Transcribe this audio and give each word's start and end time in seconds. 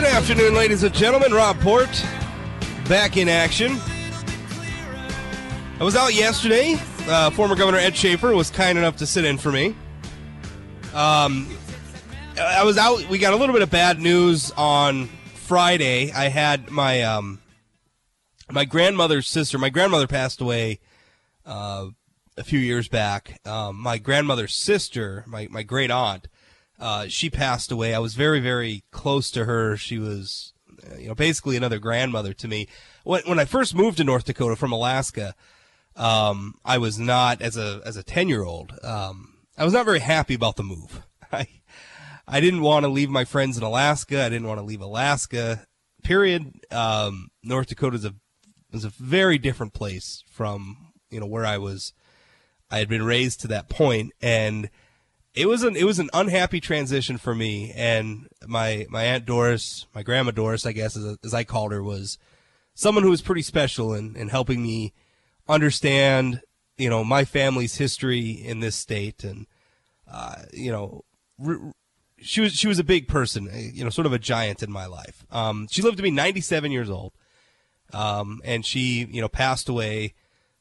Good 0.00 0.08
afternoon, 0.08 0.54
ladies 0.54 0.82
and 0.82 0.94
gentlemen. 0.94 1.30
Rob 1.30 1.60
Port 1.60 1.90
back 2.88 3.18
in 3.18 3.28
action. 3.28 3.78
I 5.78 5.84
was 5.84 5.94
out 5.94 6.14
yesterday. 6.14 6.80
Uh, 7.00 7.28
former 7.28 7.54
Governor 7.54 7.76
Ed 7.76 7.92
Schafer 7.92 8.34
was 8.34 8.48
kind 8.48 8.78
enough 8.78 8.96
to 8.96 9.06
sit 9.06 9.26
in 9.26 9.36
for 9.36 9.52
me. 9.52 9.76
Um, 10.94 11.54
I 12.38 12.64
was 12.64 12.78
out. 12.78 13.10
We 13.10 13.18
got 13.18 13.34
a 13.34 13.36
little 13.36 13.52
bit 13.52 13.60
of 13.60 13.68
bad 13.68 14.00
news 14.00 14.50
on 14.52 15.06
Friday. 15.34 16.10
I 16.12 16.30
had 16.30 16.70
my 16.70 17.02
um, 17.02 17.38
my 18.50 18.64
grandmother's 18.64 19.28
sister. 19.28 19.58
My 19.58 19.68
grandmother 19.68 20.06
passed 20.06 20.40
away 20.40 20.80
uh, 21.44 21.88
a 22.38 22.42
few 22.42 22.58
years 22.58 22.88
back. 22.88 23.38
Um, 23.46 23.78
my 23.78 23.98
grandmother's 23.98 24.54
sister, 24.54 25.24
my 25.26 25.46
my 25.50 25.62
great 25.62 25.90
aunt, 25.90 26.26
uh, 26.80 27.06
she 27.08 27.30
passed 27.30 27.70
away. 27.70 27.94
I 27.94 27.98
was 27.98 28.14
very 28.14 28.40
very 28.40 28.82
close 28.90 29.30
to 29.32 29.44
her. 29.44 29.76
She 29.76 29.98
was, 29.98 30.52
uh, 30.90 30.96
you 30.96 31.08
know, 31.08 31.14
basically 31.14 31.56
another 31.56 31.78
grandmother 31.78 32.32
to 32.32 32.48
me. 32.48 32.68
When 33.04 33.22
when 33.26 33.38
I 33.38 33.44
first 33.44 33.74
moved 33.74 33.98
to 33.98 34.04
North 34.04 34.24
Dakota 34.24 34.56
from 34.56 34.72
Alaska, 34.72 35.34
um, 35.94 36.54
I 36.64 36.78
was 36.78 36.98
not 36.98 37.42
as 37.42 37.56
a 37.56 37.82
as 37.84 37.96
a 37.96 38.02
ten 38.02 38.28
year 38.28 38.42
old. 38.42 38.72
Um, 38.82 39.34
I 39.58 39.64
was 39.64 39.74
not 39.74 39.84
very 39.84 40.00
happy 40.00 40.34
about 40.34 40.56
the 40.56 40.62
move. 40.62 41.02
I 41.32 41.46
I 42.26 42.40
didn't 42.40 42.62
want 42.62 42.84
to 42.84 42.88
leave 42.88 43.10
my 43.10 43.24
friends 43.24 43.58
in 43.58 43.62
Alaska. 43.62 44.24
I 44.24 44.28
didn't 44.30 44.48
want 44.48 44.58
to 44.58 44.64
leave 44.64 44.80
Alaska. 44.80 45.66
Period. 46.02 46.64
Um, 46.70 47.28
North 47.42 47.66
Dakota 47.66 47.96
is 47.96 48.04
a 48.06 48.14
is 48.72 48.84
a 48.84 48.90
very 48.90 49.36
different 49.36 49.74
place 49.74 50.24
from 50.30 50.92
you 51.10 51.20
know 51.20 51.26
where 51.26 51.44
I 51.44 51.58
was. 51.58 51.92
I 52.70 52.78
had 52.78 52.88
been 52.88 53.02
raised 53.02 53.40
to 53.40 53.48
that 53.48 53.68
point, 53.68 54.12
and 54.22 54.70
it 55.34 55.46
was 55.46 55.62
an 55.62 55.76
it 55.76 55.84
was 55.84 55.98
an 55.98 56.10
unhappy 56.12 56.60
transition 56.60 57.16
for 57.16 57.34
me. 57.34 57.72
And 57.74 58.28
my 58.46 58.86
my 58.88 59.04
aunt 59.04 59.26
Doris, 59.26 59.86
my 59.94 60.02
grandma 60.02 60.30
Doris, 60.30 60.66
I 60.66 60.72
guess 60.72 60.96
as, 60.96 61.16
as 61.24 61.34
I 61.34 61.44
called 61.44 61.72
her, 61.72 61.82
was 61.82 62.18
someone 62.74 63.04
who 63.04 63.10
was 63.10 63.22
pretty 63.22 63.42
special 63.42 63.94
in, 63.94 64.16
in 64.16 64.28
helping 64.28 64.62
me 64.62 64.92
understand 65.48 66.42
you 66.78 66.88
know 66.88 67.04
my 67.04 67.24
family's 67.24 67.76
history 67.76 68.30
in 68.30 68.60
this 68.60 68.76
state, 68.76 69.24
and 69.24 69.46
uh, 70.10 70.36
you 70.52 70.72
know. 70.72 71.04
Re- 71.38 71.72
she 72.22 72.42
was 72.42 72.52
she 72.52 72.68
was 72.68 72.78
a 72.78 72.84
big 72.84 73.08
person, 73.08 73.48
you 73.54 73.82
know, 73.82 73.88
sort 73.88 74.04
of 74.04 74.12
a 74.12 74.18
giant 74.18 74.62
in 74.62 74.70
my 74.70 74.84
life. 74.84 75.24
Um, 75.30 75.66
she 75.70 75.80
lived 75.80 75.96
to 75.96 76.02
be 76.02 76.10
97 76.10 76.70
years 76.70 76.90
old, 76.90 77.14
um, 77.94 78.42
and 78.44 78.66
she 78.66 79.08
you 79.10 79.22
know 79.22 79.28
passed 79.28 79.70
away, 79.70 80.12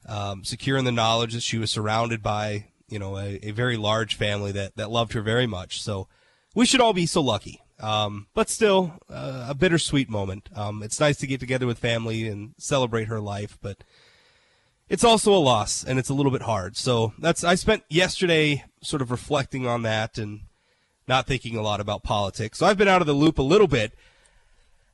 um, 0.05 0.45
secure 0.45 0.77
in 0.77 0.85
the 0.85 0.91
knowledge 0.93 1.33
that 1.33 1.43
she 1.43 1.57
was 1.57 1.69
surrounded 1.69 2.23
by 2.23 2.68
you 2.89 2.99
know 2.99 3.17
a, 3.17 3.39
a, 3.43 3.51
very 3.51 3.77
large 3.77 4.15
family 4.15 4.51
that 4.51 4.75
that 4.75 4.91
loved 4.91 5.13
her 5.13 5.21
very 5.21 5.47
much. 5.47 5.81
So 5.81 6.07
we 6.55 6.65
should 6.65 6.81
all 6.81 6.93
be 6.93 7.05
so 7.05 7.21
lucky. 7.21 7.61
Um, 7.79 8.27
but 8.33 8.49
still, 8.49 8.99
uh, 9.09 9.47
a 9.49 9.55
bittersweet 9.55 10.09
moment. 10.09 10.49
Um, 10.53 10.83
it's 10.83 10.99
nice 10.99 11.17
to 11.17 11.27
get 11.27 11.39
together 11.39 11.65
with 11.65 11.79
family 11.79 12.27
and 12.27 12.53
celebrate 12.57 13.05
her 13.05 13.21
life, 13.21 13.57
but 13.61 13.83
it's 14.89 15.03
also 15.03 15.33
a 15.33 15.37
loss 15.37 15.83
and 15.83 15.97
it's 15.97 16.09
a 16.09 16.13
little 16.13 16.31
bit 16.31 16.41
hard. 16.41 16.75
So 16.75 17.13
that's 17.19 17.43
I 17.43 17.55
spent 17.55 17.83
yesterday 17.89 18.65
sort 18.81 19.01
of 19.01 19.11
reflecting 19.11 19.65
on 19.65 19.83
that 19.83 20.17
and 20.17 20.41
not 21.07 21.25
thinking 21.25 21.55
a 21.55 21.61
lot 21.61 21.79
about 21.79 22.03
politics. 22.03 22.57
So 22.57 22.65
I've 22.65 22.77
been 22.77 22.87
out 22.87 23.01
of 23.01 23.07
the 23.07 23.13
loop 23.13 23.39
a 23.39 23.43
little 23.43 23.67
bit. 23.67 23.93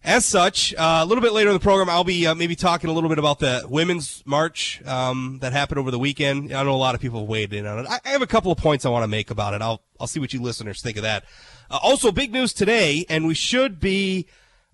As 0.05 0.23
such, 0.23 0.71
uh, 0.75 0.99
a 1.01 1.05
little 1.05 1.23
bit 1.23 1.33
later 1.33 1.49
in 1.49 1.55
the 1.55 1.59
program, 1.59 1.89
I'll 1.89 2.03
be 2.03 2.27
uh, 2.27 2.35
maybe 2.35 2.55
talking 2.55 2.91
a 2.91 2.93
little 2.93 3.09
bit 3.09 3.17
about 3.17 3.39
the 3.39 3.65
women's 3.67 4.21
march 4.23 4.79
um, 4.85 5.39
that 5.41 5.51
happened 5.51 5.79
over 5.79 5.89
the 5.89 5.97
weekend. 5.97 6.53
I 6.53 6.61
know 6.61 6.75
a 6.75 6.77
lot 6.77 6.93
of 6.93 7.01
people 7.01 7.25
weighed 7.25 7.51
in 7.53 7.65
on 7.65 7.79
it. 7.79 7.87
I 7.89 8.09
have 8.09 8.21
a 8.21 8.27
couple 8.27 8.51
of 8.51 8.59
points 8.59 8.85
I 8.85 8.89
want 8.89 9.01
to 9.01 9.07
make 9.07 9.31
about 9.31 9.55
it. 9.55 9.63
I'll 9.63 9.81
I'll 9.99 10.05
see 10.05 10.19
what 10.19 10.31
you 10.31 10.43
listeners 10.43 10.79
think 10.79 10.97
of 10.97 11.03
that. 11.03 11.25
Uh, 11.71 11.79
also, 11.81 12.11
big 12.11 12.31
news 12.31 12.53
today, 12.53 13.07
and 13.09 13.25
we 13.25 13.33
should 13.33 13.79
be. 13.79 14.27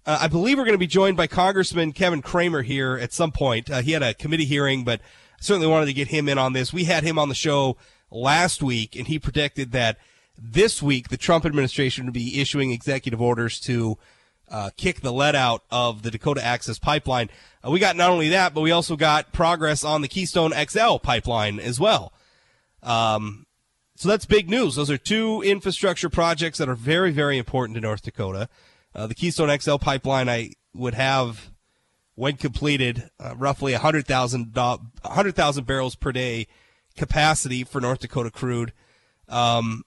Uh, 0.06 0.18
I 0.20 0.28
believe 0.28 0.58
we're 0.58 0.66
going 0.66 0.74
to 0.74 0.80
be 0.80 0.86
joined 0.86 1.16
by 1.16 1.28
Congressman 1.28 1.94
Kevin 1.94 2.22
Cramer 2.22 2.62
here 2.62 2.98
at 2.98 3.14
some 3.14 3.32
point. 3.32 3.72
Uh, 3.72 3.82
he 3.82 3.94
had 3.94 4.04
a 4.04 4.14
committee 4.14 4.44
hearing, 4.44 4.84
but 4.84 5.00
certainly 5.40 5.68
wanted 5.68 5.86
to 5.86 5.94
get 5.94 6.10
him 6.10 6.28
in 6.28 6.40
on 6.40 6.52
this. 6.52 6.74
We 6.74 6.84
had 6.84 7.06
him 7.06 7.18
on 7.18 7.30
the 7.30 7.36
show 7.36 7.78
last 8.10 8.62
week, 8.62 8.98
and 8.98 9.08
he 9.08 9.18
predicted 9.18 9.72
that 9.72 9.98
this 10.38 10.82
week 10.82 11.08
the 11.08 11.16
Trump 11.16 11.46
administration 11.46 12.04
would 12.04 12.14
be 12.14 12.42
issuing 12.42 12.72
executive 12.72 13.22
orders 13.22 13.62
to 13.62 13.98
uh, 14.52 14.70
kick 14.76 15.02
the 15.02 15.14
lead 15.14 15.36
out 15.36 15.64
of 15.72 16.04
the 16.04 16.12
Dakota 16.12 16.44
Access 16.44 16.78
Pipeline. 16.78 17.30
Uh, 17.66 17.72
we 17.72 17.80
got 17.80 17.96
not 17.96 18.10
only 18.10 18.30
that, 18.30 18.54
but 18.54 18.62
we 18.62 18.72
also 18.72 18.96
got 18.96 19.32
progress 19.32 19.84
on 19.84 20.02
the 20.02 20.08
Keystone 20.08 20.52
XL 20.52 20.98
pipeline 20.98 21.60
as 21.60 21.80
well. 21.80 22.12
Um, 22.84 23.46
so 23.96 24.10
that's 24.10 24.26
big 24.26 24.50
news. 24.50 24.76
Those 24.76 24.90
are 24.90 24.98
two 24.98 25.42
infrastructure 25.42 26.10
projects 26.10 26.58
that 26.58 26.68
are 26.68 26.76
very, 26.76 27.12
very 27.12 27.38
important 27.38 27.76
to 27.76 27.82
North 27.82 28.02
Dakota. 28.02 28.50
Uh, 28.94 29.08
the 29.08 29.16
Keystone 29.16 29.58
XL 29.58 29.78
pipeline, 29.78 30.28
I 30.28 30.52
would 30.74 30.96
have, 30.96 31.52
when 32.16 32.36
completed, 32.36 33.10
uh, 33.20 33.36
roughly 33.38 33.72
100,000 33.72 34.56
100, 34.56 35.66
barrels 35.66 35.96
per 35.96 36.12
day 36.12 36.48
capacity 36.98 37.64
for 37.64 37.80
North 37.80 38.00
Dakota 38.00 38.32
crude. 38.32 38.74
Um, 39.30 39.84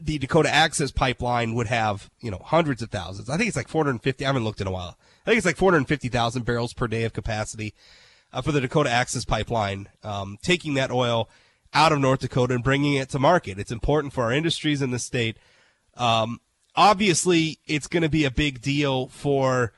the 0.00 0.18
Dakota 0.18 0.52
Access 0.52 0.90
Pipeline 0.90 1.54
would 1.54 1.66
have, 1.66 2.10
you 2.20 2.30
know, 2.30 2.40
hundreds 2.44 2.82
of 2.82 2.90
thousands. 2.90 3.28
I 3.28 3.36
think 3.36 3.48
it's 3.48 3.56
like 3.56 3.68
450. 3.68 4.24
I 4.24 4.28
haven't 4.28 4.44
looked 4.44 4.60
in 4.60 4.66
a 4.66 4.70
while. 4.70 4.96
I 5.22 5.30
think 5.30 5.38
it's 5.38 5.46
like 5.46 5.56
450,000 5.56 6.44
barrels 6.44 6.72
per 6.72 6.86
day 6.86 7.04
of 7.04 7.12
capacity 7.12 7.74
uh, 8.32 8.42
for 8.42 8.52
the 8.52 8.60
Dakota 8.60 8.90
Access 8.90 9.24
Pipeline, 9.24 9.88
um, 10.02 10.38
taking 10.42 10.74
that 10.74 10.90
oil 10.90 11.28
out 11.72 11.92
of 11.92 12.00
North 12.00 12.20
Dakota 12.20 12.54
and 12.54 12.64
bringing 12.64 12.94
it 12.94 13.08
to 13.10 13.18
market. 13.18 13.58
It's 13.58 13.72
important 13.72 14.12
for 14.12 14.24
our 14.24 14.32
industries 14.32 14.82
in 14.82 14.90
the 14.90 14.98
state. 14.98 15.36
Um, 15.96 16.40
obviously, 16.74 17.58
it's 17.66 17.86
going 17.86 18.02
to 18.02 18.08
be 18.08 18.24
a 18.24 18.30
big 18.30 18.60
deal 18.60 19.08
for 19.08 19.72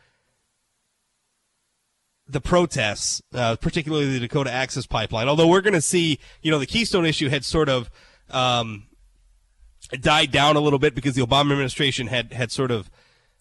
the 2.28 2.40
protests, 2.40 3.20
uh, 3.34 3.56
particularly 3.56 4.10
the 4.10 4.20
Dakota 4.20 4.50
Access 4.50 4.86
Pipeline. 4.86 5.28
Although 5.28 5.48
we're 5.48 5.60
going 5.60 5.74
to 5.74 5.82
see, 5.82 6.18
you 6.40 6.50
know, 6.50 6.58
the 6.58 6.66
Keystone 6.66 7.04
issue 7.04 7.28
had 7.28 7.44
sort 7.44 7.68
of 7.68 7.90
um, 8.30 8.86
died 10.00 10.30
down 10.30 10.56
a 10.56 10.60
little 10.60 10.78
bit 10.78 10.94
because 10.94 11.14
the 11.14 11.22
Obama 11.22 11.52
administration 11.52 12.06
had 12.06 12.32
had 12.32 12.50
sort 12.50 12.70
of, 12.70 12.90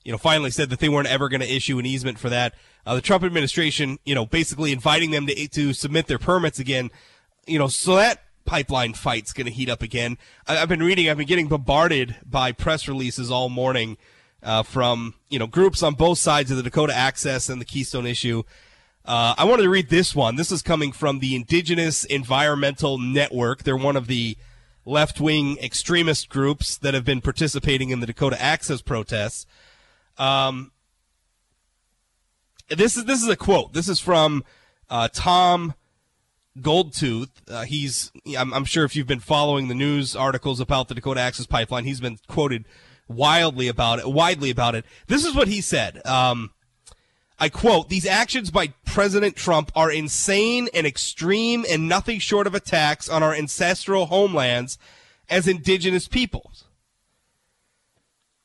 you 0.03 0.11
know, 0.11 0.17
finally 0.17 0.51
said 0.51 0.69
that 0.69 0.79
they 0.79 0.89
weren't 0.89 1.07
ever 1.07 1.29
going 1.29 1.41
to 1.41 1.53
issue 1.53 1.79
an 1.79 1.85
easement 1.85 2.19
for 2.19 2.29
that. 2.29 2.53
Uh, 2.85 2.95
the 2.95 3.01
Trump 3.01 3.23
administration, 3.23 3.99
you 4.05 4.15
know, 4.15 4.25
basically 4.25 4.71
inviting 4.71 5.11
them 5.11 5.27
to 5.27 5.47
to 5.47 5.73
submit 5.73 6.07
their 6.07 6.19
permits 6.19 6.59
again, 6.59 6.89
you 7.47 7.59
know, 7.59 7.67
so 7.67 7.95
that 7.95 8.23
pipeline 8.45 8.93
fight's 8.93 9.33
going 9.33 9.45
to 9.45 9.51
heat 9.51 9.69
up 9.69 9.81
again. 9.81 10.17
I, 10.47 10.55
have 10.55 10.69
been 10.69 10.83
reading, 10.83 11.09
I've 11.09 11.17
been 11.17 11.27
getting 11.27 11.47
bombarded 11.47 12.15
by 12.25 12.51
press 12.51 12.87
releases 12.87 13.31
all 13.31 13.49
morning 13.49 13.97
uh, 14.43 14.63
from 14.63 15.13
you 15.29 15.39
know 15.39 15.47
groups 15.47 15.83
on 15.83 15.93
both 15.93 16.17
sides 16.17 16.51
of 16.51 16.57
the 16.57 16.63
Dakota 16.63 16.93
Access 16.93 17.49
and 17.49 17.61
the 17.61 17.65
Keystone 17.65 18.05
issue. 18.05 18.43
Uh, 19.03 19.33
I 19.37 19.45
wanted 19.45 19.63
to 19.63 19.69
read 19.69 19.89
this 19.89 20.13
one. 20.13 20.35
This 20.35 20.51
is 20.51 20.61
coming 20.61 20.91
from 20.91 21.19
the 21.19 21.35
Indigenous 21.35 22.05
Environmental 22.05 22.99
Network. 22.99 23.63
They're 23.63 23.75
one 23.75 23.95
of 23.95 24.07
the 24.07 24.37
left 24.85 25.19
wing 25.19 25.57
extremist 25.61 26.29
groups 26.29 26.77
that 26.77 26.93
have 26.93 27.05
been 27.05 27.21
participating 27.21 27.89
in 27.89 27.99
the 27.99 28.07
Dakota 28.07 28.41
Access 28.41 28.81
protests. 28.81 29.45
Um, 30.17 30.71
this 32.69 32.97
is 32.97 33.05
this 33.05 33.21
is 33.21 33.27
a 33.27 33.35
quote. 33.35 33.73
This 33.73 33.89
is 33.89 33.99
from 33.99 34.43
uh, 34.89 35.09
Tom 35.13 35.73
Goldtooth. 36.59 37.29
Uh, 37.49 37.63
he's 37.63 38.11
I'm, 38.37 38.53
I'm, 38.53 38.65
sure 38.65 38.85
if 38.85 38.95
you've 38.95 39.07
been 39.07 39.19
following 39.19 39.67
the 39.67 39.75
news 39.75 40.15
articles 40.15 40.59
about 40.59 40.87
the 40.87 40.95
Dakota 40.95 41.19
Access 41.19 41.45
Pipeline, 41.45 41.85
he's 41.85 41.99
been 41.99 42.17
quoted 42.27 42.65
wildly 43.07 43.67
about 43.67 43.99
it, 43.99 44.09
widely 44.09 44.49
about 44.49 44.75
it. 44.75 44.85
This 45.07 45.25
is 45.25 45.35
what 45.35 45.47
he 45.47 45.61
said. 45.61 46.05
Um, 46.05 46.51
I 47.41 47.49
quote, 47.49 47.89
these 47.89 48.05
actions 48.05 48.51
by 48.51 48.67
President 48.85 49.35
Trump 49.35 49.71
are 49.75 49.91
insane 49.91 50.69
and 50.75 50.85
extreme 50.85 51.65
and 51.67 51.89
nothing 51.89 52.19
short 52.19 52.45
of 52.45 52.53
attacks 52.53 53.09
on 53.09 53.23
our 53.23 53.33
ancestral 53.33 54.05
homelands 54.05 54.77
as 55.27 55.47
indigenous 55.47 56.07
peoples. 56.07 56.65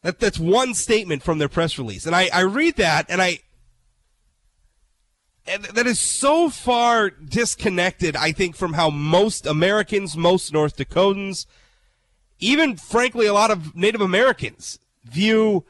That, 0.01 0.19
that's 0.19 0.39
one 0.39 0.73
statement 0.73 1.23
from 1.23 1.37
their 1.37 1.51
press 1.51 1.77
release. 1.77 2.07
And 2.07 2.17
I, 2.17 2.31
I 2.33 2.45
read 2.45 2.77
that 2.77 3.05
and 3.11 3.21
I, 3.21 3.41
and 5.47 5.65
that 5.65 5.87
is 5.87 6.01
so 6.01 6.49
far 6.49 7.11
disconnected, 7.11 8.17
I 8.17 8.33
think, 8.33 8.57
from 8.57 8.73
how 8.73 8.89
most 8.89 9.45
Americans, 9.45 10.17
most 10.17 10.55
North 10.55 10.79
Dakotans, 10.79 11.45
even 12.39 12.77
frankly, 12.77 13.27
a 13.27 13.35
lot 13.35 13.51
of 13.51 13.77
Native 13.77 14.01
Americans 14.01 14.79
view 15.05 15.67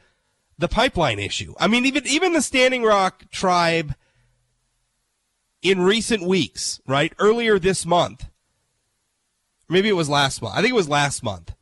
the 0.57 0.67
pipeline 0.67 1.19
issue. 1.19 1.53
I 1.59 1.67
mean, 1.67 1.85
even 1.85 2.05
even 2.07 2.33
the 2.33 2.41
Standing 2.41 2.83
Rock 2.83 3.29
tribe 3.31 3.95
in 5.61 5.79
recent 5.81 6.23
weeks, 6.23 6.79
right? 6.87 7.13
Earlier 7.19 7.59
this 7.59 7.85
month, 7.85 8.25
maybe 9.69 9.89
it 9.89 9.93
was 9.93 10.09
last 10.09 10.41
month. 10.41 10.55
I 10.55 10.61
think 10.61 10.71
it 10.71 10.75
was 10.75 10.89
last 10.89 11.23
month. 11.23 11.53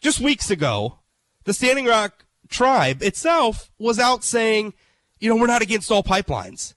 Just 0.00 0.20
weeks 0.20 0.50
ago, 0.50 0.98
the 1.44 1.54
Standing 1.54 1.86
Rock 1.86 2.24
tribe 2.48 3.02
itself 3.02 3.70
was 3.78 3.98
out 3.98 4.24
saying, 4.24 4.74
you 5.20 5.28
know, 5.28 5.36
we're 5.36 5.46
not 5.46 5.62
against 5.62 5.90
all 5.90 6.02
pipelines. 6.02 6.74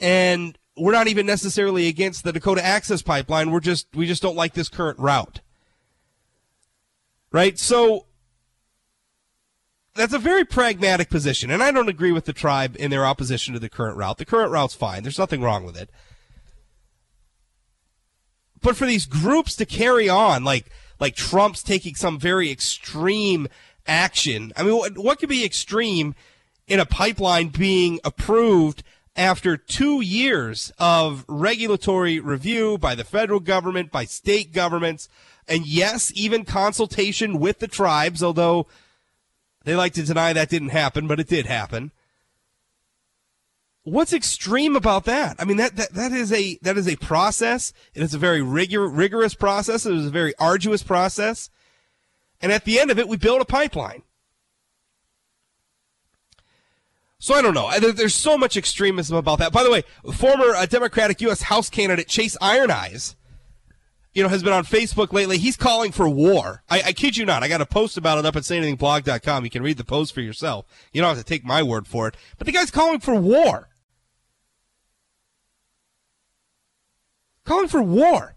And 0.00 0.58
we're 0.76 0.92
not 0.92 1.08
even 1.08 1.26
necessarily 1.26 1.86
against 1.88 2.24
the 2.24 2.32
Dakota 2.32 2.64
Access 2.64 3.02
Pipeline. 3.02 3.50
We're 3.50 3.60
just 3.60 3.86
we 3.94 4.06
just 4.06 4.22
don't 4.22 4.36
like 4.36 4.54
this 4.54 4.68
current 4.68 4.98
route. 4.98 5.40
Right? 7.30 7.58
So 7.58 8.06
that's 9.94 10.12
a 10.12 10.18
very 10.18 10.44
pragmatic 10.44 11.10
position, 11.10 11.50
and 11.50 11.62
I 11.62 11.70
don't 11.70 11.88
agree 11.88 12.12
with 12.12 12.24
the 12.24 12.32
tribe 12.32 12.76
in 12.78 12.90
their 12.90 13.04
opposition 13.04 13.54
to 13.54 13.60
the 13.60 13.68
current 13.68 13.96
route. 13.96 14.18
The 14.18 14.24
current 14.24 14.50
route's 14.50 14.74
fine. 14.74 15.02
There's 15.02 15.18
nothing 15.18 15.42
wrong 15.42 15.64
with 15.64 15.76
it. 15.76 15.90
But 18.62 18.76
for 18.76 18.86
these 18.86 19.06
groups 19.06 19.56
to 19.56 19.66
carry 19.66 20.08
on, 20.08 20.44
like 20.44 20.70
like 21.00 21.16
Trump's 21.16 21.64
taking 21.64 21.96
some 21.96 22.18
very 22.18 22.48
extreme 22.50 23.48
action. 23.86 24.52
I 24.56 24.62
mean, 24.62 24.76
what, 24.76 24.96
what 24.96 25.18
could 25.18 25.28
be 25.28 25.44
extreme 25.44 26.14
in 26.68 26.78
a 26.78 26.86
pipeline 26.86 27.48
being 27.48 27.98
approved 28.04 28.84
after 29.16 29.56
two 29.56 30.00
years 30.00 30.72
of 30.78 31.24
regulatory 31.26 32.20
review 32.20 32.78
by 32.78 32.94
the 32.94 33.02
federal 33.02 33.40
government, 33.40 33.90
by 33.90 34.04
state 34.04 34.52
governments, 34.52 35.08
and 35.48 35.66
yes, 35.66 36.12
even 36.14 36.44
consultation 36.44 37.40
with 37.40 37.58
the 37.58 37.66
tribes, 37.66 38.22
although 38.22 38.68
they 39.64 39.74
like 39.74 39.92
to 39.94 40.02
deny 40.02 40.32
that 40.32 40.48
didn't 40.48 40.70
happen, 40.70 41.06
but 41.06 41.20
it 41.20 41.28
did 41.28 41.46
happen. 41.46 41.92
What's 43.84 44.12
extreme 44.12 44.76
about 44.76 45.04
that? 45.06 45.36
I 45.40 45.44
mean, 45.44 45.56
that, 45.56 45.74
that, 45.76 45.94
that 45.94 46.12
is 46.12 46.32
a, 46.32 46.58
that 46.62 46.78
is 46.78 46.88
a 46.88 46.96
process. 46.96 47.72
It 47.94 48.02
is 48.02 48.14
a 48.14 48.18
very 48.18 48.40
rigor, 48.40 48.86
rigorous 48.88 49.34
process. 49.34 49.86
It 49.86 49.94
is 49.94 50.06
a 50.06 50.10
very 50.10 50.34
arduous 50.38 50.84
process. 50.84 51.50
And 52.40 52.52
at 52.52 52.64
the 52.64 52.78
end 52.78 52.90
of 52.90 52.98
it, 52.98 53.08
we 53.08 53.16
build 53.16 53.40
a 53.40 53.44
pipeline. 53.44 54.02
So 57.18 57.34
I 57.34 57.42
don't 57.42 57.54
know. 57.54 57.70
There's 57.78 58.16
so 58.16 58.36
much 58.36 58.56
extremism 58.56 59.16
about 59.16 59.38
that. 59.38 59.52
By 59.52 59.62
the 59.62 59.70
way, 59.70 59.84
former 60.12 60.56
uh, 60.56 60.66
Democratic 60.66 61.20
U.S. 61.20 61.42
House 61.42 61.70
candidate 61.70 62.08
Chase 62.08 62.36
Iron 62.40 62.70
Eyes, 62.70 63.14
you 64.14 64.22
know, 64.22 64.28
has 64.28 64.42
been 64.42 64.52
on 64.52 64.64
Facebook 64.64 65.12
lately. 65.12 65.38
He's 65.38 65.56
calling 65.56 65.92
for 65.92 66.08
war. 66.08 66.62
I, 66.68 66.82
I 66.86 66.92
kid 66.92 67.16
you 67.16 67.24
not. 67.24 67.42
I 67.42 67.48
got 67.48 67.60
a 67.60 67.66
post 67.66 67.96
about 67.96 68.18
it 68.18 68.26
up 68.26 68.36
at 68.36 68.42
sayanythingblog.com. 68.42 69.44
You 69.44 69.50
can 69.50 69.62
read 69.62 69.78
the 69.78 69.84
post 69.84 70.12
for 70.12 70.20
yourself. 70.20 70.66
You 70.92 71.00
don't 71.00 71.08
have 71.08 71.18
to 71.18 71.24
take 71.24 71.44
my 71.44 71.62
word 71.62 71.86
for 71.86 72.08
it. 72.08 72.16
But 72.38 72.46
the 72.46 72.52
guy's 72.52 72.70
calling 72.70 73.00
for 73.00 73.14
war. 73.14 73.68
calling 77.44 77.68
for 77.68 77.82
war. 77.82 78.34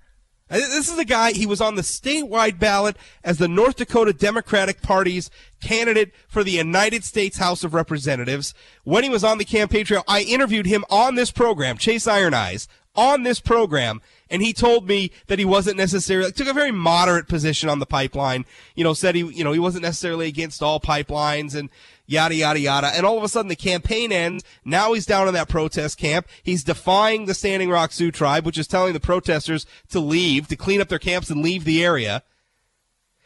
Uh, 0.50 0.58
this 0.58 0.92
is 0.92 0.98
a 0.98 1.06
guy, 1.06 1.32
he 1.32 1.48
was 1.48 1.60
on 1.60 1.74
the 1.74 1.82
statewide 1.82 2.60
ballot 2.60 2.96
as 3.24 3.40
the 3.40 3.48
North 3.48 3.78
Dakota 3.78 4.14
Democratic 4.14 4.82
Party's 4.82 5.32
candidate 5.60 6.14
for 6.28 6.44
the 6.44 6.52
United 6.52 7.04
States 7.04 7.38
House 7.38 7.64
of 7.64 7.74
Representatives. 7.74 8.54
When 8.84 9.04
he 9.04 9.10
was 9.10 9.24
on 9.24 9.40
the 9.40 9.46
campaign 9.46 9.86
trail, 9.86 10.04
I 10.08 10.22
interviewed 10.22 10.68
him 10.68 10.86
on 10.90 11.16
this 11.16 11.32
program, 11.32 11.78
Chase 11.78 12.06
Iron 12.06 12.36
Eyes, 12.36 12.68
on 12.96 13.24
this 13.24 13.40
program, 13.40 14.02
and 14.30 14.42
he 14.42 14.54
told 14.54 14.88
me 14.88 15.12
that 15.28 15.40
he 15.40 15.46
wasn't 15.46 15.78
necessarily 15.78 16.32
took 16.32 16.48
a 16.48 16.54
very 16.54 16.72
moderate 16.72 17.28
position 17.28 17.70
on 17.70 17.80
the 17.80 17.86
pipeline. 17.86 18.46
You 18.76 18.84
know, 18.84 18.94
said 18.94 19.16
he 19.16 19.22
you 19.22 19.44
know 19.44 19.52
he 19.52 19.60
wasn't 19.60 19.84
necessarily 19.84 20.28
against 20.28 20.64
all 20.64 20.80
pipelines 20.80 21.56
and 21.56 21.70
yada 22.08 22.36
yada 22.36 22.60
yada. 22.60 22.88
And 22.88 23.06
all 23.06 23.18
of 23.18 23.24
a 23.24 23.30
sudden 23.30 23.50
the 23.50 23.56
campaign 23.56 24.12
ends. 24.12 24.44
Now 24.64 24.94
he's 24.94 25.06
down 25.06 25.28
in 25.28 25.34
that 25.34 25.50
protest 25.50 25.98
camp. 25.98 26.28
He's 26.44 26.64
defying 26.64 27.26
the 27.26 27.34
Standing 27.34 27.70
Rock 27.70 27.92
Sioux 27.92 28.12
tribe, 28.12 28.46
which 28.46 28.58
is 28.58 28.68
telling 28.68 28.94
the 28.94 29.00
protesters 29.00 29.66
to 29.90 30.00
leave, 30.00 30.48
to 30.48 30.56
clean 30.56 30.82
up 30.82 30.90
their 30.90 31.00
camps 31.00 31.30
and 31.30 31.42
leave 31.42 31.64
the 31.64 31.84
area. 31.84 32.24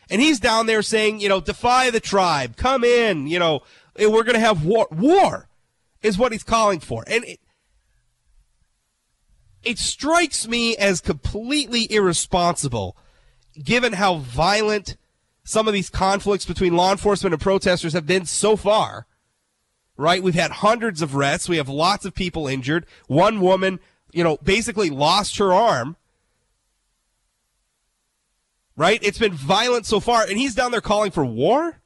And 0.09 0.21
he's 0.21 0.39
down 0.39 0.65
there 0.65 0.81
saying, 0.81 1.19
you 1.19 1.29
know, 1.29 1.39
defy 1.39 1.91
the 1.91 1.99
tribe, 1.99 2.55
come 2.55 2.83
in, 2.83 3.27
you 3.27 3.37
know, 3.37 3.61
we're 3.97 4.23
going 4.23 4.33
to 4.33 4.39
have 4.39 4.65
war. 4.65 4.87
War 4.91 5.47
is 6.01 6.17
what 6.17 6.31
he's 6.31 6.43
calling 6.43 6.79
for. 6.79 7.03
And 7.07 7.23
it, 7.25 7.39
it 9.63 9.77
strikes 9.77 10.47
me 10.47 10.75
as 10.77 11.01
completely 11.01 11.91
irresponsible 11.91 12.95
given 13.63 13.93
how 13.93 14.17
violent 14.17 14.97
some 15.43 15.67
of 15.67 15.73
these 15.73 15.89
conflicts 15.89 16.45
between 16.45 16.75
law 16.75 16.91
enforcement 16.91 17.33
and 17.33 17.41
protesters 17.41 17.93
have 17.93 18.05
been 18.05 18.25
so 18.25 18.55
far. 18.55 19.07
Right? 19.97 20.23
We've 20.23 20.35
had 20.35 20.51
hundreds 20.51 21.01
of 21.01 21.15
arrests. 21.15 21.49
We 21.49 21.57
have 21.57 21.67
lots 21.67 22.05
of 22.05 22.13
people 22.13 22.47
injured. 22.47 22.85
One 23.07 23.41
woman, 23.41 23.79
you 24.11 24.23
know, 24.23 24.37
basically 24.37 24.89
lost 24.89 25.37
her 25.37 25.53
arm. 25.53 25.97
Right? 28.77 28.99
It's 29.03 29.17
been 29.17 29.33
violent 29.33 29.85
so 29.85 29.99
far, 29.99 30.23
and 30.23 30.37
he's 30.37 30.55
down 30.55 30.71
there 30.71 30.79
calling 30.79 31.11
for 31.11 31.25
war? 31.25 31.81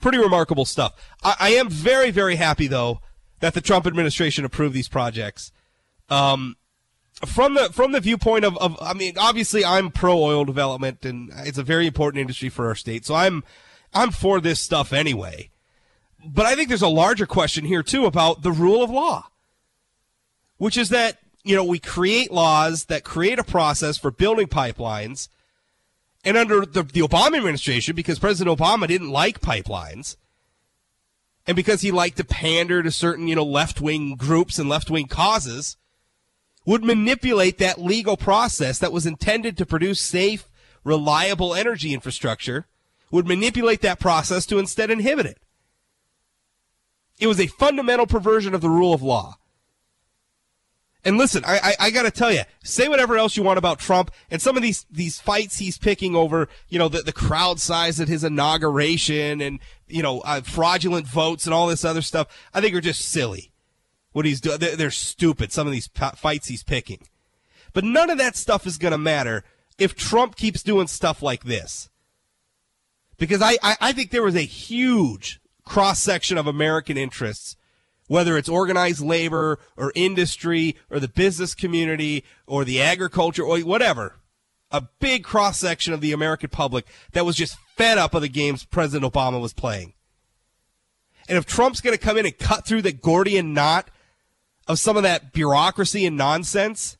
Pretty 0.00 0.16
remarkable 0.16 0.64
stuff. 0.64 0.94
I, 1.22 1.34
I 1.38 1.50
am 1.50 1.68
very, 1.68 2.10
very 2.10 2.36
happy, 2.36 2.66
though, 2.66 3.00
that 3.40 3.54
the 3.54 3.60
Trump 3.60 3.86
administration 3.86 4.44
approved 4.44 4.74
these 4.74 4.88
projects. 4.88 5.52
Um, 6.08 6.56
from 7.26 7.54
the 7.54 7.70
from 7.72 7.92
the 7.92 8.00
viewpoint 8.00 8.44
of, 8.44 8.56
of 8.58 8.78
I 8.80 8.94
mean, 8.94 9.14
obviously 9.18 9.64
I'm 9.64 9.90
pro 9.90 10.18
oil 10.18 10.44
development 10.44 11.04
and 11.04 11.30
it's 11.38 11.58
a 11.58 11.62
very 11.62 11.86
important 11.86 12.20
industry 12.20 12.48
for 12.48 12.66
our 12.66 12.74
state. 12.74 13.04
So 13.04 13.14
I'm 13.14 13.44
I'm 13.92 14.10
for 14.10 14.40
this 14.40 14.60
stuff 14.60 14.92
anyway. 14.92 15.50
But 16.24 16.46
I 16.46 16.54
think 16.54 16.68
there's 16.68 16.82
a 16.82 16.88
larger 16.88 17.26
question 17.26 17.64
here 17.64 17.82
too 17.82 18.06
about 18.06 18.42
the 18.42 18.52
rule 18.52 18.82
of 18.82 18.90
law. 18.90 19.26
Which 20.58 20.76
is 20.76 20.90
that, 20.90 21.18
you 21.42 21.56
know, 21.56 21.64
we 21.64 21.78
create 21.78 22.30
laws 22.30 22.84
that 22.86 23.02
create 23.02 23.38
a 23.38 23.44
process 23.44 23.96
for 23.96 24.10
building 24.10 24.46
pipelines. 24.46 25.28
And 26.22 26.36
under 26.36 26.66
the, 26.66 26.82
the 26.82 27.00
Obama 27.00 27.38
administration, 27.38 27.96
because 27.96 28.18
President 28.18 28.58
Obama 28.58 28.86
didn't 28.86 29.08
like 29.08 29.40
pipelines, 29.40 30.16
and 31.46 31.56
because 31.56 31.80
he 31.80 31.90
liked 31.90 32.16
to 32.18 32.24
pander 32.24 32.82
to 32.82 32.90
certain, 32.90 33.28
you 33.28 33.34
know, 33.34 33.44
left 33.44 33.80
wing 33.80 34.14
groups 34.16 34.58
and 34.58 34.68
left 34.68 34.90
wing 34.90 35.06
causes, 35.06 35.76
would 36.66 36.84
manipulate 36.84 37.58
that 37.58 37.80
legal 37.80 38.16
process 38.16 38.78
that 38.78 38.92
was 38.92 39.06
intended 39.06 39.56
to 39.56 39.66
produce 39.66 40.00
safe, 40.00 40.48
reliable 40.84 41.54
energy 41.54 41.94
infrastructure, 41.94 42.66
would 43.10 43.26
manipulate 43.26 43.80
that 43.80 43.98
process 43.98 44.46
to 44.46 44.58
instead 44.58 44.90
inhibit 44.90 45.26
it. 45.26 45.38
It 47.18 47.26
was 47.26 47.40
a 47.40 47.48
fundamental 47.48 48.06
perversion 48.06 48.54
of 48.54 48.60
the 48.60 48.70
rule 48.70 48.94
of 48.94 49.02
law. 49.02 49.38
And 51.04 51.16
listen, 51.16 51.42
I, 51.46 51.58
I, 51.58 51.86
I 51.86 51.90
got 51.90 52.02
to 52.02 52.10
tell 52.10 52.30
you, 52.30 52.42
say 52.62 52.88
whatever 52.88 53.16
else 53.16 53.36
you 53.36 53.42
want 53.42 53.58
about 53.58 53.78
Trump 53.78 54.10
and 54.30 54.42
some 54.42 54.56
of 54.56 54.62
these 54.62 54.84
these 54.90 55.20
fights 55.20 55.58
he's 55.58 55.78
picking 55.78 56.14
over, 56.14 56.48
you 56.68 56.78
know, 56.78 56.88
the, 56.88 57.02
the 57.02 57.12
crowd 57.12 57.58
size 57.58 58.00
at 58.00 58.08
his 58.08 58.22
inauguration 58.22 59.40
and 59.40 59.60
you 59.88 60.02
know 60.02 60.20
uh, 60.20 60.42
fraudulent 60.42 61.06
votes 61.06 61.46
and 61.46 61.54
all 61.54 61.66
this 61.66 61.84
other 61.84 62.02
stuff. 62.02 62.26
I 62.52 62.60
think 62.60 62.74
are 62.74 62.82
just 62.82 63.02
silly 63.02 63.50
what 64.12 64.26
he's 64.26 64.40
doing. 64.40 64.58
They're 64.58 64.90
stupid. 64.90 65.52
Some 65.52 65.66
of 65.66 65.72
these 65.72 65.88
fights 66.16 66.48
he's 66.48 66.62
picking, 66.62 67.00
but 67.72 67.84
none 67.84 68.10
of 68.10 68.18
that 68.18 68.36
stuff 68.36 68.66
is 68.66 68.76
going 68.76 68.92
to 68.92 68.98
matter 68.98 69.44
if 69.78 69.96
Trump 69.96 70.36
keeps 70.36 70.62
doing 70.62 70.86
stuff 70.86 71.22
like 71.22 71.44
this. 71.44 71.88
Because 73.16 73.42
I, 73.42 73.56
I, 73.62 73.76
I 73.80 73.92
think 73.92 74.10
there 74.10 74.22
was 74.22 74.36
a 74.36 74.40
huge 74.40 75.40
cross 75.64 76.00
section 76.00 76.36
of 76.38 76.46
American 76.46 76.96
interests, 76.96 77.56
whether 78.10 78.36
it's 78.36 78.48
organized 78.48 79.00
labor 79.00 79.56
or 79.76 79.92
industry 79.94 80.74
or 80.90 80.98
the 80.98 81.06
business 81.06 81.54
community 81.54 82.24
or 82.44 82.64
the 82.64 82.82
agriculture 82.82 83.44
or 83.44 83.60
whatever, 83.60 84.16
a 84.72 84.80
big 84.98 85.22
cross 85.22 85.58
section 85.58 85.92
of 85.94 86.00
the 86.00 86.10
American 86.10 86.50
public 86.50 86.86
that 87.12 87.24
was 87.24 87.36
just 87.36 87.56
fed 87.76 87.98
up 87.98 88.12
of 88.12 88.20
the 88.20 88.28
games 88.28 88.64
President 88.64 89.10
Obama 89.12 89.40
was 89.40 89.52
playing. 89.52 89.92
And 91.28 91.38
if 91.38 91.46
Trump's 91.46 91.80
going 91.80 91.96
to 91.96 92.04
come 92.04 92.18
in 92.18 92.26
and 92.26 92.36
cut 92.36 92.66
through 92.66 92.82
the 92.82 92.90
Gordian 92.90 93.54
knot 93.54 93.92
of 94.66 94.80
some 94.80 94.96
of 94.96 95.04
that 95.04 95.32
bureaucracy 95.32 96.04
and 96.04 96.16
nonsense, 96.16 96.96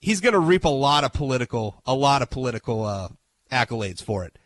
he's 0.00 0.20
going 0.20 0.32
to 0.32 0.40
reap 0.40 0.64
a 0.64 0.68
lot 0.68 1.04
of 1.04 1.12
political, 1.12 1.80
a 1.86 1.94
lot 1.94 2.22
of 2.22 2.30
political 2.30 2.84
uh, 2.84 3.08
accolades 3.52 4.02
for 4.02 4.24
it. 4.24 4.36